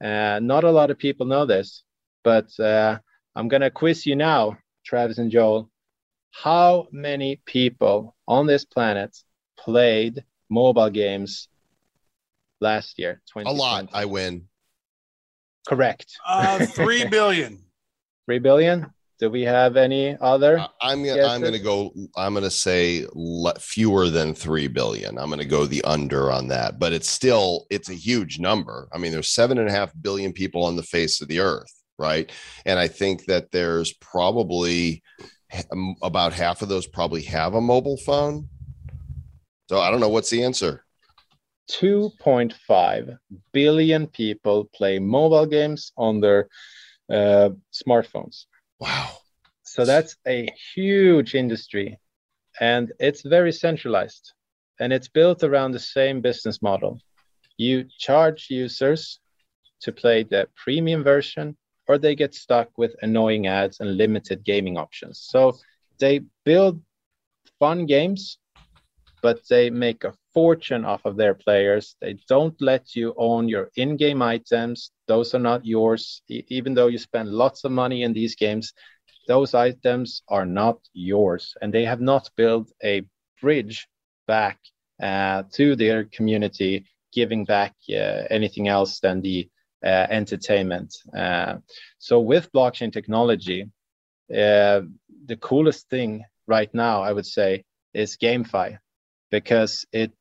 [0.04, 1.84] Uh, not a lot of people know this,
[2.24, 2.98] but uh,
[3.36, 5.70] I'm going to quiz you now, Travis and Joel.
[6.32, 9.18] How many people on this planet
[9.58, 11.48] played mobile games
[12.62, 13.22] last year?
[13.36, 13.90] A lot.
[13.94, 14.48] I win.
[15.68, 16.18] Correct.
[16.26, 17.64] Uh, three billion.
[18.26, 18.88] Three billion.
[19.20, 20.60] Do we have any other?
[20.60, 21.92] I- I'm gonna Yes, I'm gonna go.
[22.16, 25.18] I'm gonna say le- fewer than three billion.
[25.18, 28.88] I'm gonna go the under on that, but it's still it's a huge number.
[28.94, 31.72] I mean, there's seven and a half billion people on the face of the earth,
[31.98, 32.32] right?
[32.66, 35.02] And I think that there's probably
[36.04, 38.48] about half of those probably have a mobile phone.
[39.70, 40.84] So I don't know what's the answer.
[41.72, 43.18] 2.5
[43.52, 46.48] billion people play mobile games on their
[47.12, 48.46] uh, smartphones.
[48.80, 49.10] Wow.
[49.64, 52.00] So that's a huge industry
[52.60, 54.34] and it's very centralized
[54.80, 57.00] and it's built around the same business model.
[57.58, 59.20] You charge users
[59.82, 64.78] to play the premium version or they get stuck with annoying ads and limited gaming
[64.78, 65.20] options.
[65.22, 65.58] So
[66.00, 66.82] they build
[67.60, 68.38] fun games,
[69.22, 71.96] but they make a fortune off of their players.
[72.02, 76.22] They don't let you own your in game items, those are not yours.
[76.30, 78.74] E- even though you spend lots of money in these games,
[79.28, 83.04] those items are not yours and they have not built a
[83.42, 83.88] bridge
[84.28, 84.60] back
[85.02, 89.48] uh, to their community giving back uh, anything else than the
[89.86, 91.56] uh, entertainment uh,
[92.00, 93.70] so with blockchain technology
[94.34, 94.82] uh,
[95.26, 98.78] the coolest thing right now i would say is gamefi
[99.32, 100.12] because it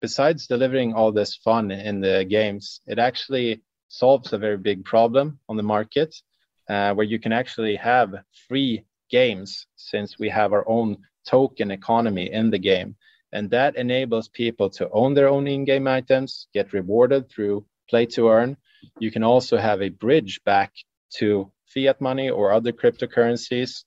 [0.00, 5.38] besides delivering all this fun in the games it actually solves a very big problem
[5.48, 6.14] on the market
[6.68, 8.14] uh, where you can actually have
[8.48, 12.96] free games since we have our own token economy in the game.
[13.32, 18.06] And that enables people to own their own in game items, get rewarded through play
[18.06, 18.56] to earn.
[18.98, 20.72] You can also have a bridge back
[21.16, 23.84] to fiat money or other cryptocurrencies,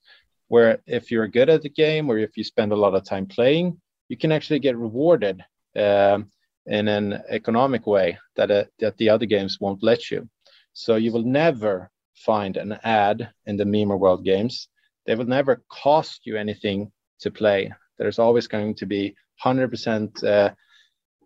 [0.48, 3.26] where if you're good at the game or if you spend a lot of time
[3.26, 3.80] playing,
[4.12, 5.42] you can actually get rewarded
[5.74, 6.30] um,
[6.66, 10.28] in an economic way that, uh, that the other games won't let you.
[10.74, 14.68] So you will never find an ad in the Mimir World games.
[15.06, 17.72] They will never cost you anything to play.
[17.96, 20.50] There's always going to be 100% uh,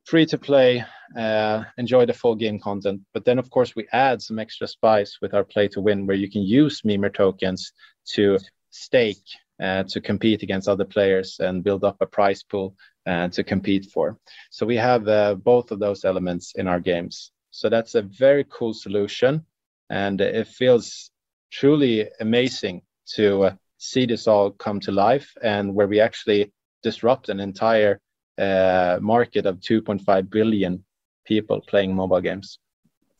[0.05, 0.85] free to play,
[1.19, 3.01] uh, enjoy the full game content.
[3.13, 6.17] But then, of course, we add some extra spice with our play to win, where
[6.17, 7.73] you can use Mimir tokens
[8.13, 8.39] to
[8.71, 9.27] stake,
[9.63, 13.87] uh, to compete against other players and build up a prize pool uh, to compete
[13.87, 14.19] for.
[14.51, 17.33] So we have uh, both of those elements in our games.
[17.51, 19.45] So that's a very cool solution
[19.89, 21.11] and it feels
[21.51, 22.83] truly amazing
[23.15, 28.01] to uh, see this all come to life and where we actually disrupt an entire
[28.39, 30.85] uh, market of 2.5 billion
[31.25, 32.59] people playing mobile games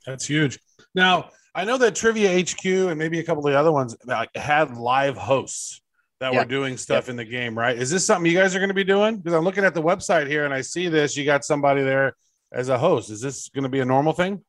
[0.07, 0.59] That's huge.
[0.95, 3.97] Now, I know that Trivia HQ and maybe a couple of the other ones
[4.35, 5.81] had live hosts
[6.21, 7.77] that we're doing stuff in the game, right?
[7.77, 9.19] Is this something you guys are going to be doing?
[9.19, 11.17] Because I'm looking at the website here and I see this.
[11.17, 12.15] You got somebody there
[12.53, 13.11] as a host.
[13.11, 14.43] Is this going to be a normal thing?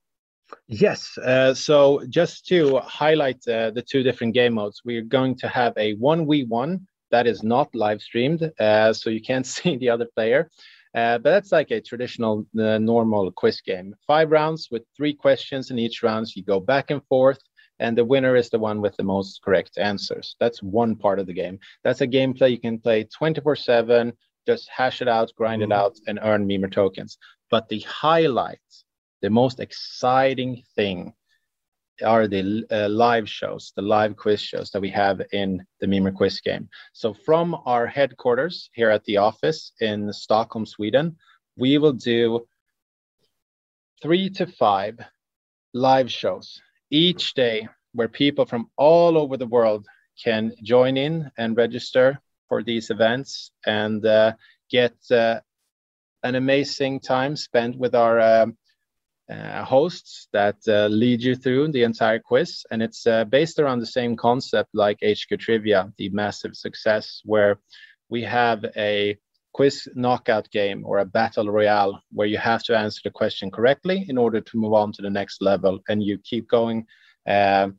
[0.67, 1.17] Yes.
[1.17, 5.73] Uh, so just to highlight uh, the two different game modes, we're going to have
[5.77, 6.79] a 1v1
[7.11, 10.49] that is not live streamed, uh, so you can't see the other player.
[10.95, 13.93] Uh, but that's like a traditional, uh, normal quiz game.
[14.07, 16.27] Five rounds with three questions in each round.
[16.35, 17.39] You go back and forth,
[17.79, 20.35] and the winner is the one with the most correct answers.
[20.39, 21.59] That's one part of the game.
[21.83, 24.13] That's a gameplay you can play 24 7,
[24.45, 25.73] just hash it out, grind it Mhm.
[25.75, 27.17] out, and earn Mimir tokens.
[27.49, 28.59] But the highlight
[29.21, 31.13] the most exciting thing
[32.05, 36.11] are the uh, live shows, the live quiz shows that we have in the Mimir
[36.11, 36.69] quiz game.
[36.93, 41.17] So from our headquarters here at the office in Stockholm, Sweden,
[41.57, 42.47] we will do
[44.01, 44.99] three to five
[45.73, 49.85] live shows each day where people from all over the world
[50.23, 54.33] can join in and register for these events and uh,
[54.69, 55.39] get uh,
[56.23, 58.57] an amazing time spent with our um,
[59.29, 63.79] uh, hosts that uh, lead you through the entire quiz, and it's uh, based around
[63.79, 67.59] the same concept like HQ Trivia, the massive success, where
[68.09, 69.17] we have a
[69.57, 74.05] quiz knockout game or a battle royale where you have to answer the question correctly
[74.07, 76.85] in order to move on to the next level, and you keep going.
[77.27, 77.69] Uh,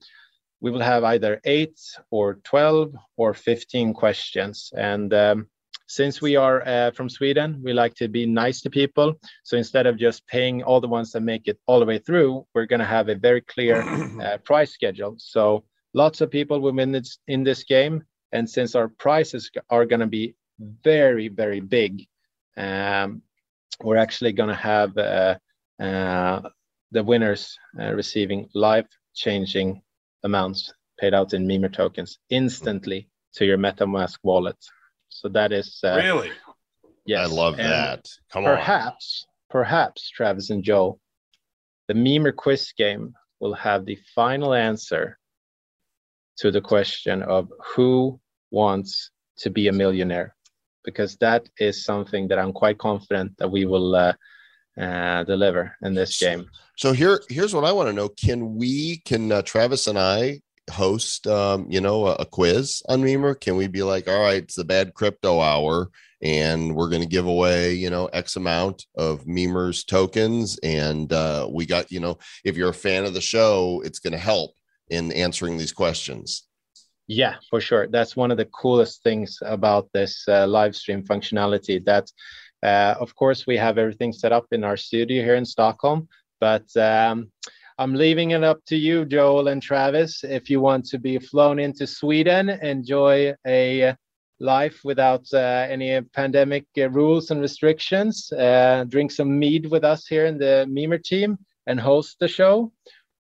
[0.61, 1.79] we will have either eight
[2.11, 4.73] or 12 or 15 questions.
[4.77, 5.47] And um,
[5.87, 9.15] since we are uh, from Sweden, we like to be nice to people.
[9.45, 12.45] So instead of just paying all the ones that make it all the way through,
[12.55, 13.83] we're going to have a very clear
[14.21, 15.15] uh, price schedule.
[15.19, 15.63] So
[15.95, 18.03] lots of people will win this, in this game.
[18.33, 22.07] And since our prices are going to be very, very big,
[22.57, 23.23] um,
[23.83, 25.37] we're actually going to have uh,
[25.81, 26.41] uh,
[26.91, 29.83] the winners uh, receiving life changing
[30.25, 34.57] amounts paid out in Mimir tokens instantly to your MetaMask wallet.
[35.09, 36.31] So that is uh, really,
[37.07, 37.31] yes.
[37.31, 38.09] I love And that.
[38.33, 38.57] Come on.
[38.57, 40.99] Perhaps, perhaps Travis and Joe,
[41.87, 45.19] the Mimir quiz game will have the final answer
[46.39, 50.35] to the question of who wants to be a millionaire,
[50.85, 54.13] because that is something that I'm quite confident that we will uh,
[54.81, 56.49] uh, deliver in this game.
[56.77, 60.41] So here, here's what I want to know: Can we, can uh, Travis and I
[60.71, 63.35] host, um, you know, a, a quiz on Mimir?
[63.35, 65.91] Can we be like, all right, it's the bad crypto hour,
[66.23, 71.49] and we're going to give away, you know, X amount of Mimir's tokens, and uh,
[71.51, 74.53] we got, you know, if you're a fan of the show, it's going to help
[74.91, 76.48] in answering these questions.
[77.09, 77.87] Yeah, for sure.
[77.89, 81.83] That's one of the coolest things about this uh, live stream functionality.
[81.87, 82.13] That,
[82.63, 86.07] uh, of course, we have everything set up in our studio here in Stockholm,
[86.39, 87.33] but um,
[87.79, 90.23] I'm leaving it up to you, Joel and Travis.
[90.23, 93.95] If you want to be flown into Sweden, enjoy a
[94.39, 100.07] life without uh, any pandemic uh, rules and restrictions, uh, drink some mead with us
[100.07, 102.71] here in the Mimir team and host the show,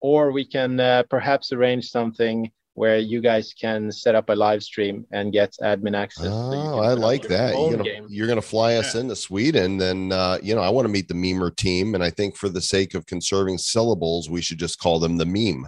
[0.01, 4.63] or we can uh, perhaps arrange something where you guys can set up a live
[4.63, 6.27] stream and get admin access.
[6.29, 7.55] Oh, can I like that.
[7.55, 8.07] You're gonna, game.
[8.09, 11.15] you're gonna fly us into Sweden, then uh, you know I want to meet the
[11.15, 15.01] Mimir team, and I think for the sake of conserving syllables, we should just call
[15.01, 15.67] them the meme.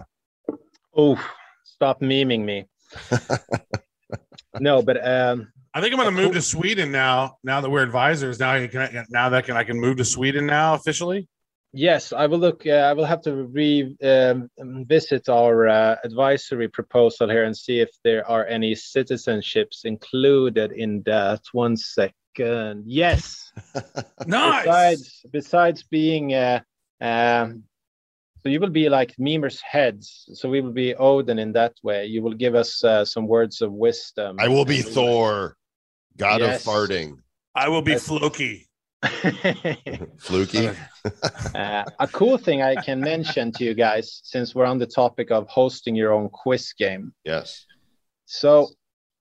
[0.95, 1.19] Oh,
[1.63, 2.67] stop memeing me.
[4.59, 7.37] no, but um, I think I'm going to move to Sweden now.
[7.43, 10.45] Now that we're advisors, now you can now that can I can move to Sweden
[10.45, 11.27] now officially.
[11.71, 12.65] Yes, I will look.
[12.65, 17.89] Uh, I will have to revisit um, our uh, advisory proposal here and see if
[18.03, 21.41] there are any citizenships included in that.
[21.51, 22.83] One second.
[22.85, 23.51] Yes.
[24.25, 24.63] Nice.
[24.65, 26.61] Besides, besides being, uh,
[27.01, 27.63] um,
[28.41, 30.25] so you will be like Mimir's heads.
[30.33, 32.05] So we will be Odin in that way.
[32.05, 34.37] You will give us uh, some words of wisdom.
[34.39, 35.57] I will be Thor,
[36.17, 36.65] god Yes.
[36.65, 37.17] of farting.
[37.55, 38.68] I will be That's- Floki.
[40.17, 40.69] Fluky.
[41.55, 45.31] uh, a cool thing I can mention to you guys, since we're on the topic
[45.31, 47.13] of hosting your own quiz game.
[47.23, 47.65] Yes.
[48.25, 48.69] So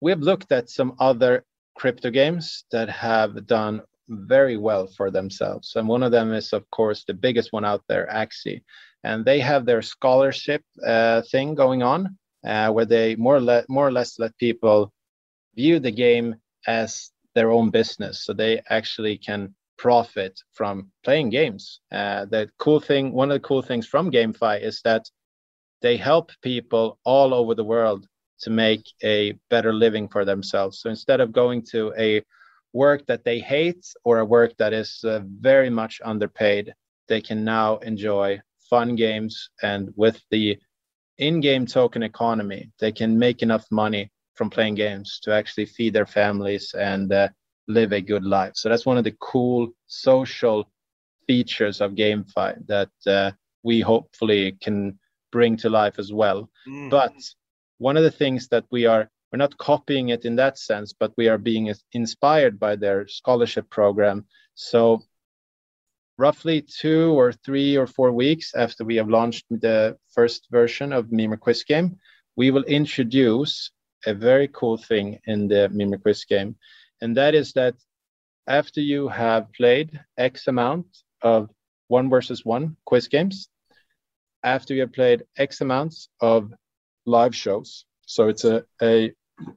[0.00, 5.74] we've looked at some other crypto games that have done very well for themselves.
[5.76, 8.62] And one of them is, of course, the biggest one out there, Axie.
[9.04, 13.64] And they have their scholarship uh, thing going on, uh, where they more or, le-
[13.68, 14.92] more or less let people
[15.54, 18.24] view the game as their own business.
[18.24, 21.80] So they actually can profit from playing games.
[21.92, 25.08] Uh, the cool thing, one of the cool things from GameFi is that
[25.82, 28.06] they help people all over the world
[28.40, 30.80] to make a better living for themselves.
[30.80, 32.22] So instead of going to a
[32.72, 36.74] work that they hate or a work that is uh, very much underpaid,
[37.08, 39.50] they can now enjoy fun games.
[39.62, 40.58] And with the
[41.18, 45.94] in game token economy, they can make enough money from playing games to actually feed
[45.94, 47.28] their families and uh,
[47.68, 48.52] live a good life.
[48.54, 50.70] So that's one of the cool social
[51.26, 54.98] features of GameFi that uh, we hopefully can
[55.32, 56.48] bring to life as well.
[56.68, 56.90] Mm.
[56.90, 57.14] But
[57.78, 61.12] one of the things that we are we're not copying it in that sense, but
[61.16, 64.24] we are being inspired by their scholarship program.
[64.54, 65.02] So
[66.16, 71.12] roughly two or three or four weeks after we have launched the first version of
[71.12, 71.98] Mimir Quiz Game,
[72.36, 73.72] we will introduce
[74.06, 76.56] a very cool thing in the Mimir Quiz Game.
[77.00, 77.74] And that is that
[78.46, 80.86] after you have played X amount
[81.22, 81.50] of
[81.88, 83.48] one versus one quiz games,
[84.42, 86.52] after you have played X amounts of
[87.04, 87.84] live shows.
[88.06, 89.12] So it's a, a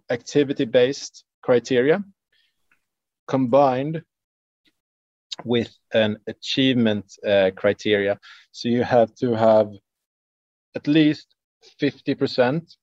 [0.10, 2.04] activity based criteria
[3.28, 4.02] combined
[5.46, 8.20] with an achievement uh, criteria.
[8.52, 9.70] So you have to have
[10.76, 11.28] at least
[11.82, 12.76] 50%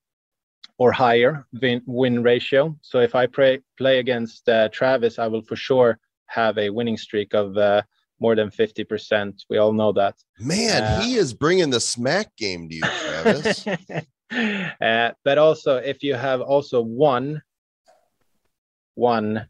[0.79, 2.77] or higher win, win ratio.
[2.83, 6.97] So if I play, play against uh, Travis, I will for sure have a winning
[6.97, 7.83] streak of uh,
[8.21, 9.45] more than 50%.
[9.49, 10.15] We all know that.
[10.39, 13.67] Man, Uh, he is bringing the smack game to you, Travis.
[14.81, 17.43] uh, but also, if you have also one
[18.95, 19.47] one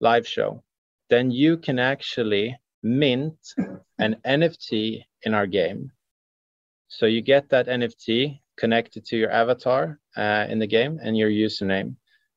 [0.00, 0.62] live show,
[1.10, 3.36] then you can actually mint
[3.98, 5.92] an NFT in our game.
[6.88, 11.30] So you get that NFT connected to your avatar uh, in the game and your
[11.30, 11.96] username,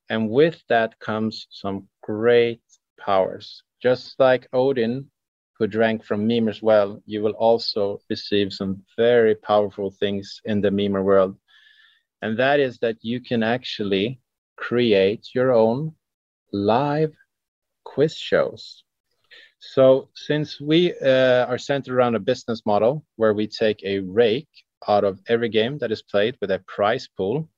[0.09, 2.61] and with that comes some great
[2.99, 3.63] powers.
[3.81, 5.09] Just like Odin,
[5.57, 10.71] who drank from Mimir's well, you will also receive some very powerful things in the
[10.71, 11.37] Mimir world.
[12.21, 14.19] And that is that you can actually
[14.57, 15.95] create your own
[16.51, 17.13] live
[17.83, 18.83] quiz shows.
[19.59, 24.47] So, since we uh, are centered around a business model where we take a rake
[24.87, 27.49] out of every game that is played with a prize pool,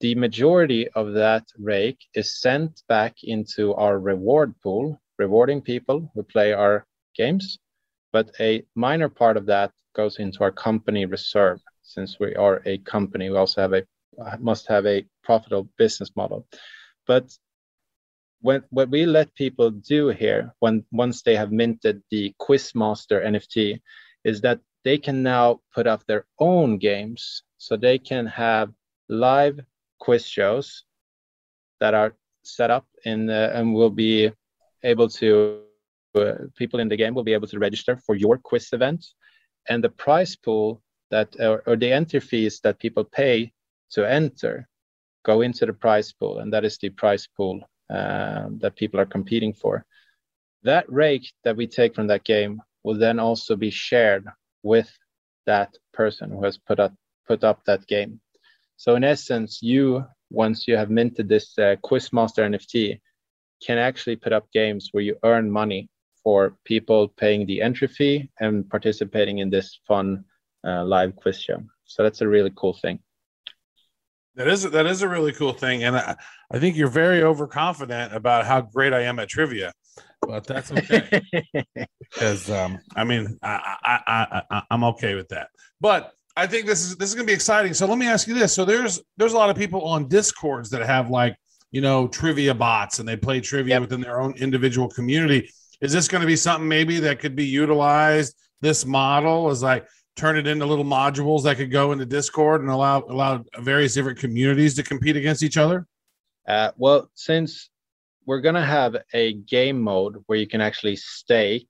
[0.00, 6.22] the majority of that rake is sent back into our reward pool, rewarding people who
[6.22, 7.58] play our games.
[8.12, 11.60] But a minor part of that goes into our company reserve.
[11.82, 13.84] Since we are a company, we also have a
[14.38, 16.46] must have a profitable business model.
[17.06, 17.36] But
[18.40, 23.80] when what we let people do here, when once they have minted the Quizmaster NFT,
[24.24, 28.72] is that they can now put up their own games, so they can have
[29.08, 29.60] live
[29.98, 30.84] quiz shows
[31.80, 34.30] that are set up in uh, and will be
[34.82, 35.60] able to
[36.14, 39.04] uh, people in the game will be able to register for your quiz event.
[39.68, 43.52] And the prize pool that or, or the entry fees that people pay
[43.90, 44.68] to enter
[45.24, 46.38] go into the prize pool.
[46.38, 49.84] And that is the prize pool um, that people are competing for.
[50.62, 54.24] That rake that we take from that game will then also be shared
[54.62, 54.90] with
[55.46, 56.94] that person who has put up
[57.26, 58.20] put up that game
[58.76, 63.00] so in essence, you once you have minted this uh, Quizmaster NFT,
[63.62, 65.88] can actually put up games where you earn money
[66.22, 70.24] for people paying the entry fee and participating in this fun
[70.66, 71.62] uh, live quiz show.
[71.84, 72.98] So that's a really cool thing.
[74.34, 76.14] That is that is a really cool thing, and I,
[76.50, 79.72] I think you're very overconfident about how great I am at trivia,
[80.20, 81.22] but that's okay
[82.12, 85.48] because um, I mean I, I I I I'm okay with that.
[85.80, 87.72] But I think this is this is going to be exciting.
[87.72, 90.68] So let me ask you this: so there's there's a lot of people on discords
[90.70, 91.36] that have like
[91.70, 93.80] you know trivia bots and they play trivia Yep.
[93.82, 95.50] within their own individual community.
[95.80, 98.34] Is this going to be something maybe that could be utilized?
[98.60, 102.70] This model is like turn it into little modules that could go into Discord and
[102.70, 105.86] allow allow various different communities to compete against each other.
[106.46, 107.70] Uh, well, since
[108.26, 111.68] we're gonna have a game mode where you can actually stake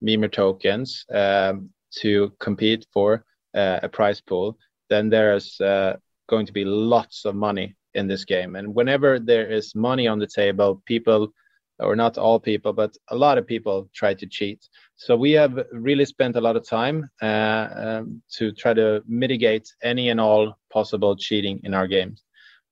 [0.00, 3.24] Mimir tokens um, to compete for
[3.54, 5.96] uh, a prize pool, then there's uh,
[6.28, 8.56] going to be lots of money in this game.
[8.56, 11.32] And whenever there is money on the table, people,
[11.80, 14.68] or not all people, but a lot of people try to cheat.
[14.96, 19.72] So we have really spent a lot of time uh, um, to try to mitigate
[19.82, 22.24] any and all possible cheating in our games.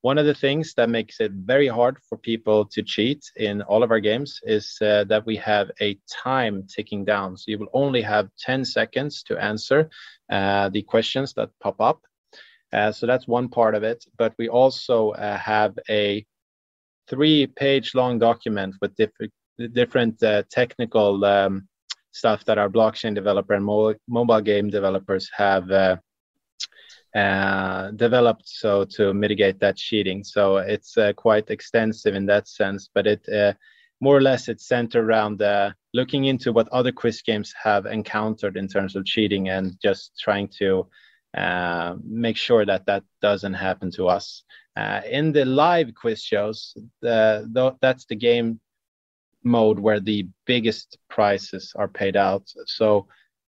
[0.06, 3.82] One of the things that makes it very hard for people to cheat in all
[3.82, 7.36] of our games is uh, that we have a time ticking down.
[7.36, 9.90] So you will only have 10 seconds to answer
[10.30, 12.02] uh, the questions that pop up.
[12.72, 14.04] Uh, so that's one part of it.
[14.16, 16.24] But we also uh, have a
[17.08, 19.32] three page long document with different
[19.72, 21.66] different uh, technical um,
[22.12, 25.98] stuff that our blockchain developer and mo- mobile game developers have
[27.16, 30.22] uh, developed so to mitigate that cheating.
[30.22, 33.54] So it's uh, quite extensive in that sense, but it uh,
[34.02, 38.58] more or less it's centered around uh, looking into what other quiz games have encountered
[38.58, 40.86] in terms of cheating and just trying to
[41.34, 44.42] uh, make sure that that doesn't happen to us.
[45.10, 48.60] In the live quiz shows, the, the, that's the game
[49.42, 52.44] mode where the biggest prizes are paid out.
[52.66, 53.06] So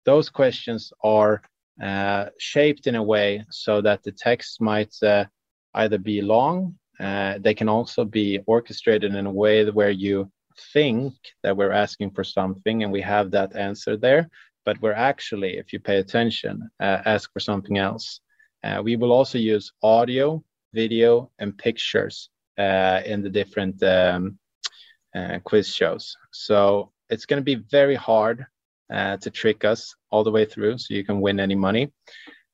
[0.03, 1.41] those questions are
[1.81, 5.25] uh, shaped in a way so that the text might uh,
[5.73, 10.31] either be long, uh, they can also be orchestrated in a way where you
[10.73, 14.29] think that we're asking for something and we have that answer there,
[14.65, 18.19] but we're actually, if you pay attention, uh, ask for something else.
[18.63, 20.43] Uh, we will also use audio,
[20.73, 24.37] video, and pictures uh, in the different um,
[25.43, 26.15] quiz shows.
[26.31, 28.45] So it's going to be very hard
[28.91, 31.91] uh, to trick us all the way through so you can win any money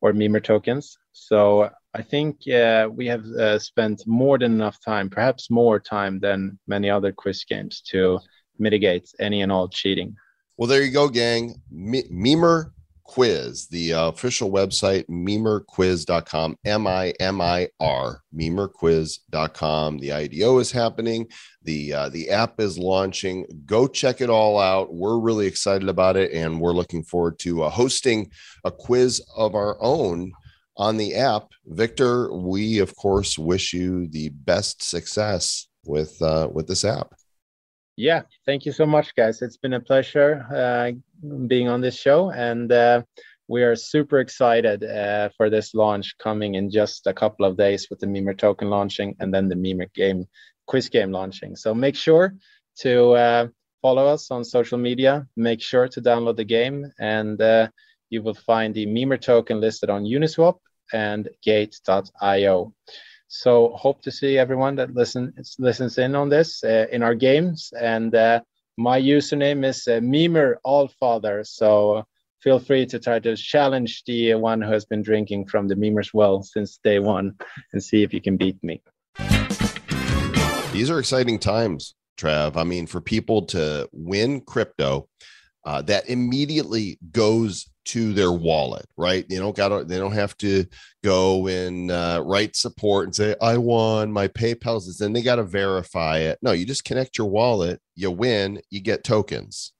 [0.01, 0.97] or Mimir tokens.
[1.11, 6.19] So I think uh, we have uh, spent more than enough time, perhaps more time
[6.19, 8.19] than many other quiz games to
[8.57, 10.15] mitigate any and all cheating.
[10.57, 11.61] Well, there you go, gang.
[11.71, 12.73] Me- Mimir
[13.09, 19.97] Quiz, the uh, official website, mimirquiz.com, M I M I R, mimirquiz.com.
[19.97, 21.25] The IDO is happening.
[21.63, 23.47] The uh, the app is launching.
[23.65, 24.93] Go check it all out.
[24.93, 28.29] We're really excited about it, and we're looking forward to uh, hosting
[28.63, 30.31] a quiz of our own
[30.77, 31.47] on the app.
[31.65, 37.15] Viktor, we of course wish you the best success with uh, with this app.
[37.99, 39.41] Yeah, thank you so much, guys.
[39.41, 40.91] It's been a pleasure uh,
[41.47, 43.01] being on this show, and uh,
[43.49, 47.89] we are super excited uh, for this launch coming in just a couple of days
[47.89, 50.23] with the Mimir token launching and then the Mimir game
[50.65, 51.57] quiz game launching.
[51.57, 52.35] So make sure
[52.83, 53.47] to uh,
[53.81, 55.27] follow us on social media.
[55.35, 57.67] Make sure to download the game, and uh,
[58.09, 60.55] you will find the Mimir token listed on Uniswap
[60.93, 62.73] and Gate.io.
[63.31, 67.71] So hope to see everyone that listen listens in on this uh, in our games.
[67.79, 68.41] And uh,
[68.75, 71.45] my username is uh, Mimir Allfather.
[71.45, 72.05] So
[72.41, 76.11] feel free to try to challenge the one who has been drinking from the Mimir's
[76.11, 77.35] well since day one,
[77.71, 78.81] and see if you can beat me.
[80.73, 82.57] These are exciting times, Trav.
[82.57, 85.07] I mean, for people to win crypto,
[85.65, 89.27] uh, that immediately goes to their wallet, right?
[89.27, 90.65] They don't got they don't have to
[91.03, 94.97] go and uh, write support and say I won my PayPal's.
[94.97, 96.37] Then they got to verify it.
[96.41, 99.73] No, you just connect your wallet, you win, you get tokens.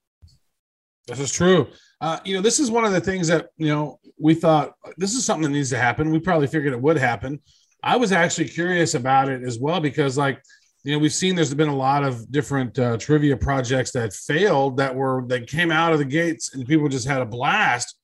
[1.08, 1.68] This is true.
[2.02, 5.14] Uh, you know, this is one of the things that you know we thought this
[5.14, 6.10] is something that needs to happen.
[6.10, 7.40] We probably figured it would happen.
[7.84, 10.42] I was actually curious about it as well because, like,
[10.84, 14.78] you know, we've seen there's been a lot of different uh, trivia projects that failed
[14.78, 17.99] that were that came out of the gates and people just had a blast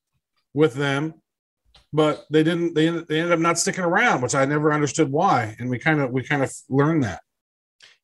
[0.56, 1.14] with them,
[1.92, 2.74] but they didn't.
[2.74, 5.54] They they ended up not sticking around, which I never understood why.
[5.60, 7.20] And we kind of we kind of learned that.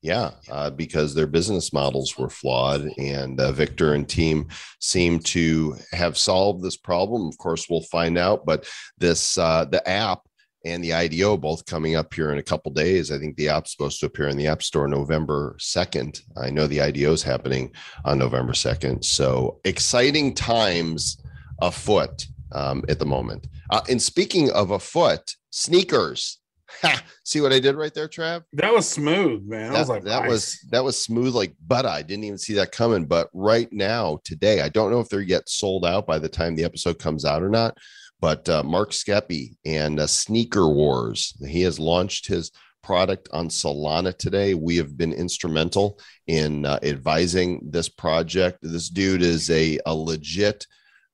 [0.03, 4.49] Yeah, uh, because their business models were flawed, and uh, Viktor and team
[4.81, 7.27] seem to have solved this problem.
[7.27, 8.45] Of course, we'll find out.
[8.45, 10.21] But this uh, the app
[10.65, 13.11] and the IDO both coming up here in a couple days.
[13.11, 16.21] I think the app's supposed to appear in the App Store November 2nd.
[16.37, 17.73] I know the IDO is happening
[18.05, 19.05] on November 2nd.
[19.05, 21.21] So exciting times
[21.61, 23.47] afoot um, at the moment.
[23.71, 26.39] Uh, and speaking of a foot, sneakers.
[26.81, 27.03] Ha!
[27.25, 28.45] See what I did right there, Trav?
[28.55, 29.73] That was smooth, man.
[29.73, 30.31] That, was like that nice.
[30.31, 31.89] was that was smooth like butter.
[31.89, 33.05] I didn't even see that coming.
[33.05, 36.55] But right now, today, I don't know if they're yet sold out by the time
[36.55, 37.77] the episode comes out or not.
[38.21, 44.17] But uh, Mark Skeppy and uh, Sneaker Wars, he has launched his product on Solana
[44.17, 44.55] today.
[44.55, 48.59] We have been instrumental in uh, advising this project.
[48.63, 50.67] This dude is a, a legit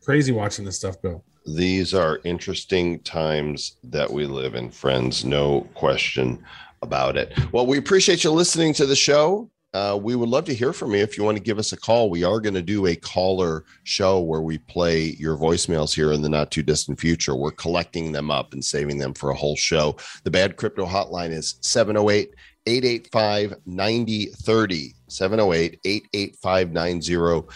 [0.03, 1.23] crazy watching this stuff go.
[1.47, 5.23] These are interesting times that we live in, friends.
[5.23, 6.43] No question
[6.85, 7.33] about it.
[7.51, 9.49] Well, we appreciate you listening to the show.
[9.73, 11.77] Uh, we would love to hear from you if you want to give us a
[11.77, 12.09] call.
[12.09, 16.21] We are going to do a caller show where we play your voicemails here in
[16.21, 17.35] the not too distant future.
[17.35, 19.97] We're collecting them up and saving them for a whole show.
[20.23, 22.33] The Bad Crypto Hotline is 708
[22.67, 24.93] 885 9030.
[25.07, 27.47] 708 885 9030.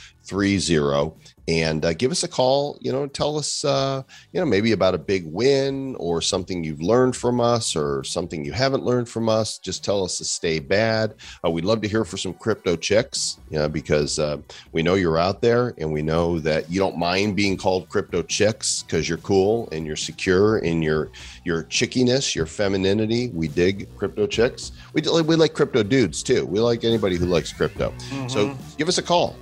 [1.50, 2.78] And uh, give us a call.
[2.80, 6.82] You know, tell us, uh, you know, maybe about a big win or something you've
[6.82, 9.58] learned from us or something you haven't learned from us.
[9.58, 11.16] Just tell us to stay bad.
[11.44, 14.38] Uh, we'd love to hear for some crypto chicks, you know, because uh,
[14.74, 18.22] we know you're out there and we know that you don't mind being called crypto
[18.22, 21.10] chicks because you're cool and you're secure in your
[21.46, 23.30] your chickiness, your femininity.
[23.30, 24.72] We dig crypto chicks.
[24.94, 26.46] We we like crypto dudes too.
[26.46, 27.92] We like anybody who likes crypto.
[28.28, 29.36] So give us a call,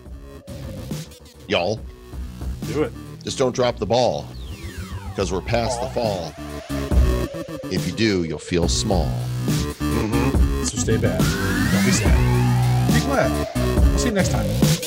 [1.48, 1.80] y'all.
[2.68, 2.94] Do it.
[3.24, 4.26] Just don't drop the ball
[5.10, 6.34] because we're past the fall.
[7.72, 9.08] If you do, you'll feel small.
[9.46, 10.64] Mm-hmm.
[10.64, 11.20] So stay bad.
[11.72, 12.94] Don't be sad.
[12.94, 13.86] Be glad.
[13.90, 14.87] We'll see you next time.